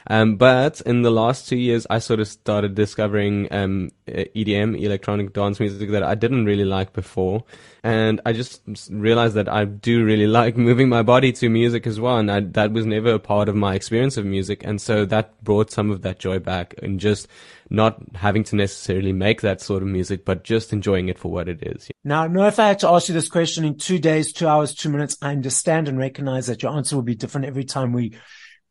um, 0.07 0.35
but 0.35 0.81
in 0.81 1.01
the 1.01 1.11
last 1.11 1.47
two 1.49 1.57
years, 1.57 1.87
I 1.89 1.99
sort 1.99 2.19
of 2.19 2.27
started 2.27 2.75
discovering 2.75 3.47
um, 3.51 3.91
EDM, 4.07 4.79
electronic 4.79 5.33
dance 5.33 5.59
music, 5.59 5.89
that 5.89 6.03
I 6.03 6.15
didn't 6.15 6.45
really 6.45 6.65
like 6.65 6.93
before. 6.93 7.43
And 7.83 8.21
I 8.25 8.33
just 8.33 8.61
realized 8.89 9.35
that 9.35 9.49
I 9.49 9.65
do 9.65 10.05
really 10.05 10.27
like 10.39 10.57
moving 10.57 10.89
my 10.89 11.01
body 11.01 11.31
to 11.33 11.49
music 11.49 11.87
as 11.87 11.99
well. 11.99 12.17
And 12.17 12.31
I, 12.31 12.41
that 12.41 12.71
was 12.71 12.85
never 12.85 13.13
a 13.13 13.19
part 13.19 13.49
of 13.49 13.55
my 13.55 13.73
experience 13.73 14.17
of 14.17 14.25
music. 14.25 14.61
And 14.63 14.79
so 14.79 15.05
that 15.05 15.43
brought 15.43 15.71
some 15.71 15.89
of 15.89 16.03
that 16.03 16.19
joy 16.19 16.39
back 16.39 16.75
and 16.83 16.99
just 16.99 17.27
not 17.71 17.99
having 18.13 18.43
to 18.43 18.55
necessarily 18.55 19.11
make 19.11 19.41
that 19.41 19.59
sort 19.59 19.81
of 19.81 19.89
music, 19.89 20.23
but 20.23 20.43
just 20.43 20.71
enjoying 20.71 21.09
it 21.09 21.17
for 21.17 21.31
what 21.31 21.49
it 21.49 21.63
is. 21.63 21.89
Now, 22.03 22.27
know 22.27 22.45
if 22.45 22.59
I 22.59 22.67
had 22.67 22.79
to 22.79 22.89
ask 22.89 23.07
you 23.07 23.15
this 23.15 23.27
question 23.27 23.65
in 23.65 23.77
two 23.77 23.97
days, 23.97 24.31
two 24.33 24.47
hours, 24.47 24.75
two 24.75 24.89
minutes, 24.89 25.17
I 25.19 25.31
understand 25.31 25.87
and 25.87 25.97
recognize 25.97 26.45
that 26.45 26.61
your 26.61 26.73
answer 26.73 26.95
will 26.95 27.03
be 27.03 27.15
different 27.15 27.47
every 27.47 27.63
time 27.63 27.91
we 27.91 28.13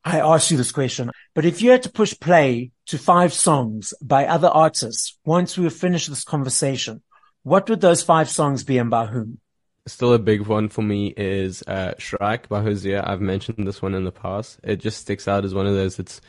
I 0.05 0.21
asked 0.21 0.51
you 0.51 0.57
this 0.57 0.73
question, 0.73 1.11
but 1.35 1.47
if 1.47 1.63
you 1.63 1.71
had 1.71 1.83
to 1.85 1.91
push 1.91 2.19
play 2.19 2.73
to 2.87 2.99
five 2.99 3.33
songs 3.33 3.95
by 4.03 4.27
other 4.27 4.49
artists 4.49 5.19
once 5.25 5.57
we 5.57 5.65
have 5.65 5.75
finished 5.75 6.11
this 6.11 6.25
conversation, 6.25 7.03
what 7.43 7.69
would 7.71 7.81
those 7.81 8.03
five 8.03 8.29
songs 8.29 8.65
be 8.65 8.77
and 8.79 8.91
by 8.91 9.07
whom? 9.07 9.39
Still 9.87 10.13
a 10.13 10.19
big 10.19 10.47
one 10.47 10.69
for 10.69 10.83
me 10.83 11.15
is 11.17 11.63
uh, 11.63 11.95
Shrike 11.99 12.49
by 12.49 12.63
Hozier. 12.63 13.03
I've 13.05 13.21
mentioned 13.21 13.67
this 13.67 13.83
one 13.83 13.95
in 13.95 14.05
the 14.05 14.13
past. 14.13 14.59
It 14.63 14.77
just 14.77 15.01
sticks 15.01 15.29
out 15.29 15.45
as 15.45 15.55
one 15.55 15.67
of 15.67 15.75
those 15.75 15.97
that's 15.97 16.21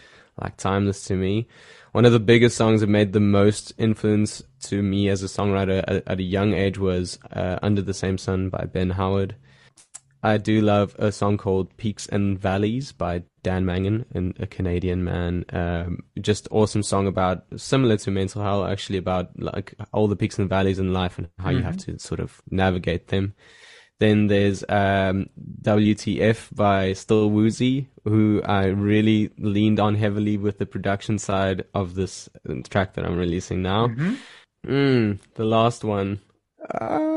like 0.41 0.57
timeless 0.57 1.05
to 1.05 1.15
me. 1.15 1.47
One 1.91 2.05
of 2.05 2.11
the 2.11 2.19
biggest 2.19 2.57
songs 2.57 2.81
that 2.81 2.87
made 2.87 3.13
the 3.13 3.21
most 3.21 3.73
influence 3.77 4.43
to 4.63 4.81
me 4.83 5.07
as 5.07 5.23
a 5.23 5.27
songwriter 5.27 5.83
at, 5.87 6.03
at 6.05 6.19
a 6.19 6.23
young 6.23 6.53
age 6.53 6.77
was 6.77 7.17
uh, 7.31 7.57
Under 7.61 7.81
the 7.81 7.93
Same 7.93 8.17
Sun 8.17 8.49
by 8.49 8.65
Ben 8.65 8.91
Howard. 8.91 9.35
I 10.25 10.37
do 10.37 10.59
love 10.59 10.95
a 10.97 11.11
song 11.11 11.37
called 11.37 11.77
Peaks 11.77 12.07
and 12.07 12.39
Valleys 12.39 12.91
by 12.91 13.21
Dan 13.43 13.63
Mangan, 13.63 14.05
and 14.11 14.35
a 14.39 14.47
Canadian 14.47 15.03
man. 15.03 15.45
Um, 15.53 15.99
just 16.19 16.47
awesome 16.49 16.81
song 16.81 17.05
about 17.05 17.43
similar 17.57 17.95
to 17.97 18.09
mental 18.09 18.41
health, 18.41 18.67
actually 18.67 18.97
about 18.97 19.39
like 19.39 19.75
all 19.93 20.07
the 20.07 20.15
peaks 20.15 20.39
and 20.39 20.49
valleys 20.49 20.79
in 20.79 20.91
life 20.93 21.19
and 21.19 21.29
how 21.37 21.49
mm-hmm. 21.49 21.57
you 21.57 21.63
have 21.63 21.77
mm-hmm. 21.77 21.97
to 21.97 21.99
sort 21.99 22.19
of 22.19 22.41
navigate 22.49 23.09
them. 23.09 23.35
Then 23.99 24.25
there's 24.25 24.63
um, 24.67 25.29
WTF 25.61 26.55
by 26.55 26.93
Still 26.93 27.29
Woozy, 27.29 27.87
who 28.03 28.41
I 28.43 28.65
really 28.65 29.29
leaned 29.37 29.79
on 29.79 29.93
heavily 29.93 30.37
with 30.37 30.57
the 30.57 30.65
production 30.65 31.19
side 31.19 31.65
of 31.75 31.93
this 31.93 32.27
track 32.71 32.95
that 32.95 33.05
I'm 33.05 33.17
releasing 33.17 33.61
now. 33.61 33.89
Mm-hmm. 33.89 34.15
Mm, 34.67 35.19
the 35.35 35.45
last 35.45 35.83
one. 35.83 36.19
Uh, 36.67 37.14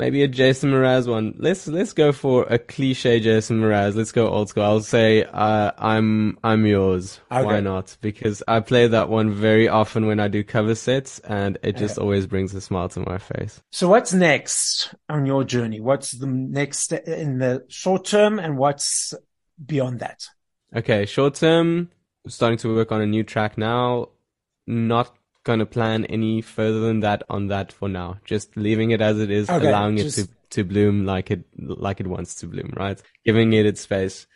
maybe 0.00 0.22
a 0.22 0.28
Jason 0.28 0.72
Mraz 0.72 1.06
one. 1.06 1.34
Let's 1.36 1.68
let's 1.68 1.92
go 1.92 2.10
for 2.10 2.44
a 2.44 2.58
cliche 2.58 3.20
Jason 3.20 3.60
Mraz. 3.60 3.94
Let's 3.94 4.12
go 4.12 4.28
old 4.28 4.48
school. 4.48 4.64
I'll 4.64 4.80
say 4.80 5.24
uh, 5.24 5.72
I'm 5.76 6.38
I'm 6.42 6.64
yours. 6.66 7.20
Okay. 7.30 7.44
Why 7.44 7.60
not? 7.60 7.96
Because 8.00 8.42
I 8.48 8.60
play 8.60 8.88
that 8.88 9.10
one 9.10 9.30
very 9.30 9.68
often 9.68 10.06
when 10.06 10.18
I 10.18 10.28
do 10.28 10.42
cover 10.42 10.74
sets, 10.74 11.18
and 11.20 11.58
it 11.62 11.76
just 11.76 11.98
okay. 11.98 12.02
always 12.02 12.26
brings 12.26 12.54
a 12.54 12.60
smile 12.62 12.88
to 12.88 13.00
my 13.00 13.18
face. 13.18 13.60
So 13.70 13.88
what's 13.88 14.14
next 14.14 14.94
on 15.08 15.26
your 15.26 15.44
journey? 15.44 15.80
What's 15.80 16.12
the 16.12 16.26
next 16.26 16.92
in 16.92 17.38
the 17.38 17.64
short 17.68 18.06
term, 18.06 18.38
and 18.38 18.56
what's 18.56 19.12
beyond 19.64 20.00
that? 20.00 20.26
Okay, 20.74 21.04
short 21.04 21.34
term, 21.34 21.90
starting 22.26 22.58
to 22.58 22.74
work 22.74 22.90
on 22.90 23.02
a 23.02 23.06
new 23.06 23.22
track 23.22 23.58
now. 23.58 24.08
Not 24.66 25.14
gonna 25.44 25.66
plan 25.66 26.04
any 26.06 26.40
further 26.40 26.80
than 26.80 27.00
that 27.00 27.22
on 27.28 27.48
that 27.48 27.72
for 27.72 27.88
now. 27.88 28.18
Just 28.24 28.56
leaving 28.56 28.90
it 28.90 29.00
as 29.00 29.18
it 29.18 29.30
is, 29.30 29.48
okay, 29.48 29.68
allowing 29.68 29.96
just... 29.96 30.18
it 30.18 30.22
to 30.26 30.28
to 30.50 30.64
bloom 30.64 31.06
like 31.06 31.30
it 31.30 31.44
like 31.56 32.00
it 32.00 32.06
wants 32.06 32.34
to 32.36 32.46
bloom, 32.46 32.72
right? 32.76 33.00
Giving 33.24 33.52
it 33.52 33.66
its 33.66 33.82
space. 33.82 34.26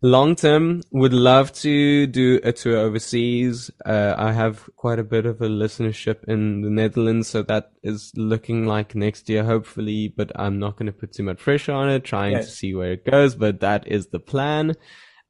Long 0.00 0.36
term, 0.36 0.82
would 0.92 1.12
love 1.12 1.52
to 1.54 2.06
do 2.06 2.38
a 2.44 2.52
tour 2.52 2.76
overseas. 2.76 3.68
Uh, 3.84 4.14
I 4.16 4.30
have 4.30 4.70
quite 4.76 5.00
a 5.00 5.04
bit 5.04 5.26
of 5.26 5.40
a 5.40 5.48
listenership 5.48 6.22
in 6.28 6.62
the 6.62 6.70
Netherlands, 6.70 7.26
so 7.26 7.42
that 7.42 7.72
is 7.82 8.12
looking 8.14 8.64
like 8.64 8.94
next 8.94 9.28
year, 9.28 9.42
hopefully. 9.42 10.06
But 10.06 10.30
I'm 10.36 10.60
not 10.60 10.76
going 10.76 10.86
to 10.86 10.92
put 10.92 11.14
too 11.14 11.24
much 11.24 11.38
pressure 11.38 11.72
on 11.72 11.88
it, 11.88 12.04
trying 12.04 12.34
yes. 12.34 12.46
to 12.46 12.52
see 12.52 12.74
where 12.76 12.92
it 12.92 13.04
goes. 13.04 13.34
But 13.34 13.58
that 13.58 13.88
is 13.88 14.06
the 14.06 14.20
plan. 14.20 14.76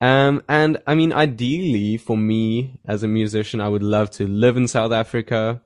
Um, 0.00 0.42
and 0.48 0.78
I 0.86 0.94
mean, 0.94 1.12
ideally 1.12 1.96
for 1.96 2.16
me 2.16 2.80
as 2.86 3.02
a 3.02 3.08
musician, 3.08 3.60
I 3.60 3.68
would 3.68 3.82
love 3.82 4.10
to 4.12 4.28
live 4.28 4.56
in 4.56 4.68
South 4.68 4.92
Africa 4.92 5.60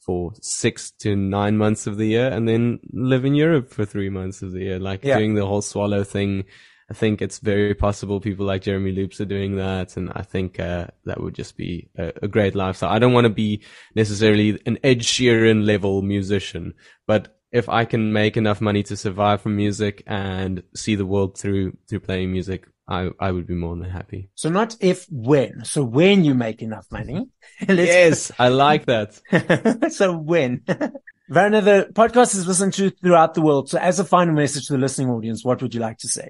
for 0.00 0.32
six 0.40 0.90
to 0.92 1.16
nine 1.16 1.56
months 1.56 1.86
of 1.86 1.96
the 1.96 2.06
year 2.06 2.28
and 2.28 2.48
then 2.48 2.80
live 2.92 3.24
in 3.24 3.34
Europe 3.34 3.70
for 3.70 3.84
three 3.84 4.08
months 4.08 4.42
of 4.42 4.52
the 4.52 4.60
year, 4.60 4.78
like 4.78 5.04
yeah. 5.04 5.18
doing 5.18 5.34
the 5.34 5.46
whole 5.46 5.62
swallow 5.62 6.04
thing. 6.04 6.44
I 6.88 6.94
think 6.94 7.20
it's 7.20 7.40
very 7.40 7.74
possible 7.74 8.20
people 8.20 8.46
like 8.46 8.62
Jeremy 8.62 8.92
Loops 8.92 9.20
are 9.20 9.24
doing 9.24 9.56
that. 9.56 9.96
And 9.96 10.12
I 10.14 10.22
think, 10.22 10.60
uh, 10.60 10.86
that 11.04 11.20
would 11.20 11.34
just 11.34 11.56
be 11.56 11.88
a, 11.98 12.12
a 12.22 12.28
great 12.28 12.54
lifestyle. 12.54 12.92
I 12.92 13.00
don't 13.00 13.12
want 13.12 13.24
to 13.24 13.30
be 13.30 13.62
necessarily 13.96 14.60
an 14.66 14.78
Ed 14.84 15.00
Sheeran 15.00 15.64
level 15.64 16.02
musician, 16.02 16.74
but 17.08 17.36
if 17.50 17.68
I 17.68 17.84
can 17.84 18.12
make 18.12 18.36
enough 18.36 18.60
money 18.60 18.84
to 18.84 18.96
survive 18.96 19.40
from 19.40 19.56
music 19.56 20.02
and 20.06 20.62
see 20.74 20.94
the 20.94 21.06
world 21.06 21.38
through, 21.38 21.76
through 21.88 22.00
playing 22.00 22.30
music, 22.30 22.68
I, 22.88 23.10
I 23.18 23.32
would 23.32 23.46
be 23.46 23.54
more 23.54 23.74
than 23.76 23.90
happy. 23.90 24.30
So 24.34 24.48
not 24.48 24.76
if, 24.80 25.06
when. 25.10 25.64
So 25.64 25.82
when 25.82 26.24
you 26.24 26.34
make 26.34 26.62
enough 26.62 26.86
money. 26.90 27.28
yes, 27.68 28.30
I 28.38 28.48
like 28.48 28.86
that. 28.86 29.90
so 29.92 30.16
when. 30.16 30.62
Werner, 31.28 31.60
the 31.60 31.88
podcast 31.92 32.36
is 32.36 32.46
listened 32.46 32.74
to 32.74 32.90
throughout 32.90 33.34
the 33.34 33.42
world. 33.42 33.68
So 33.68 33.78
as 33.78 33.98
a 33.98 34.04
final 34.04 34.34
message 34.34 34.66
to 34.66 34.74
the 34.74 34.78
listening 34.78 35.10
audience, 35.10 35.44
what 35.44 35.60
would 35.60 35.74
you 35.74 35.80
like 35.80 35.98
to 35.98 36.08
say? 36.08 36.28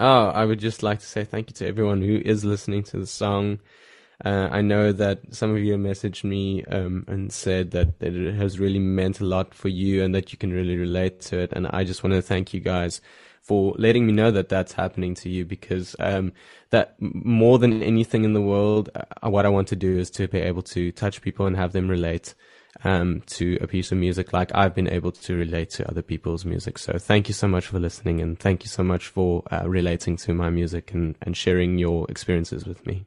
Oh, 0.00 0.26
I 0.26 0.44
would 0.44 0.58
just 0.58 0.82
like 0.82 0.98
to 0.98 1.06
say 1.06 1.22
thank 1.22 1.50
you 1.50 1.54
to 1.54 1.68
everyone 1.68 2.02
who 2.02 2.20
is 2.24 2.44
listening 2.44 2.82
to 2.84 2.98
the 2.98 3.06
song. 3.06 3.60
Uh, 4.24 4.48
I 4.50 4.60
know 4.60 4.92
that 4.92 5.34
some 5.34 5.50
of 5.50 5.58
you 5.58 5.76
messaged 5.76 6.24
me 6.24 6.64
um, 6.64 7.04
and 7.06 7.32
said 7.32 7.70
that, 7.72 8.00
that 8.00 8.14
it 8.14 8.34
has 8.34 8.58
really 8.58 8.78
meant 8.78 9.20
a 9.20 9.24
lot 9.24 9.54
for 9.54 9.68
you 9.68 10.02
and 10.02 10.14
that 10.14 10.32
you 10.32 10.38
can 10.38 10.52
really 10.52 10.76
relate 10.76 11.20
to 11.22 11.38
it. 11.38 11.52
And 11.52 11.68
I 11.68 11.84
just 11.84 12.02
want 12.02 12.14
to 12.14 12.22
thank 12.22 12.52
you 12.52 12.60
guys 12.60 13.00
for 13.42 13.74
letting 13.76 14.06
me 14.06 14.12
know 14.12 14.30
that 14.30 14.48
that's 14.48 14.72
happening 14.72 15.14
to 15.16 15.28
you 15.28 15.44
because 15.44 15.96
um, 15.98 16.32
that 16.70 16.94
more 17.00 17.58
than 17.58 17.82
anything 17.82 18.24
in 18.24 18.32
the 18.32 18.40
world, 18.40 18.88
uh, 18.94 19.28
what 19.28 19.44
I 19.44 19.48
want 19.48 19.68
to 19.68 19.76
do 19.76 19.98
is 19.98 20.10
to 20.12 20.28
be 20.28 20.38
able 20.38 20.62
to 20.62 20.92
touch 20.92 21.20
people 21.20 21.46
and 21.46 21.56
have 21.56 21.72
them 21.72 21.88
relate 21.88 22.34
um, 22.84 23.22
to 23.26 23.58
a 23.60 23.66
piece 23.66 23.92
of 23.92 23.98
music 23.98 24.32
like 24.32 24.50
I've 24.54 24.74
been 24.74 24.88
able 24.88 25.12
to 25.12 25.36
relate 25.36 25.70
to 25.70 25.88
other 25.88 26.02
people's 26.02 26.44
music. 26.44 26.78
So 26.78 26.98
thank 26.98 27.28
you 27.28 27.34
so 27.34 27.48
much 27.48 27.66
for 27.66 27.78
listening 27.78 28.20
and 28.20 28.38
thank 28.38 28.62
you 28.62 28.68
so 28.68 28.82
much 28.82 29.08
for 29.08 29.42
uh, 29.50 29.68
relating 29.68 30.16
to 30.18 30.32
my 30.32 30.48
music 30.50 30.92
and, 30.92 31.16
and 31.22 31.36
sharing 31.36 31.78
your 31.78 32.06
experiences 32.08 32.64
with 32.64 32.86
me. 32.86 33.06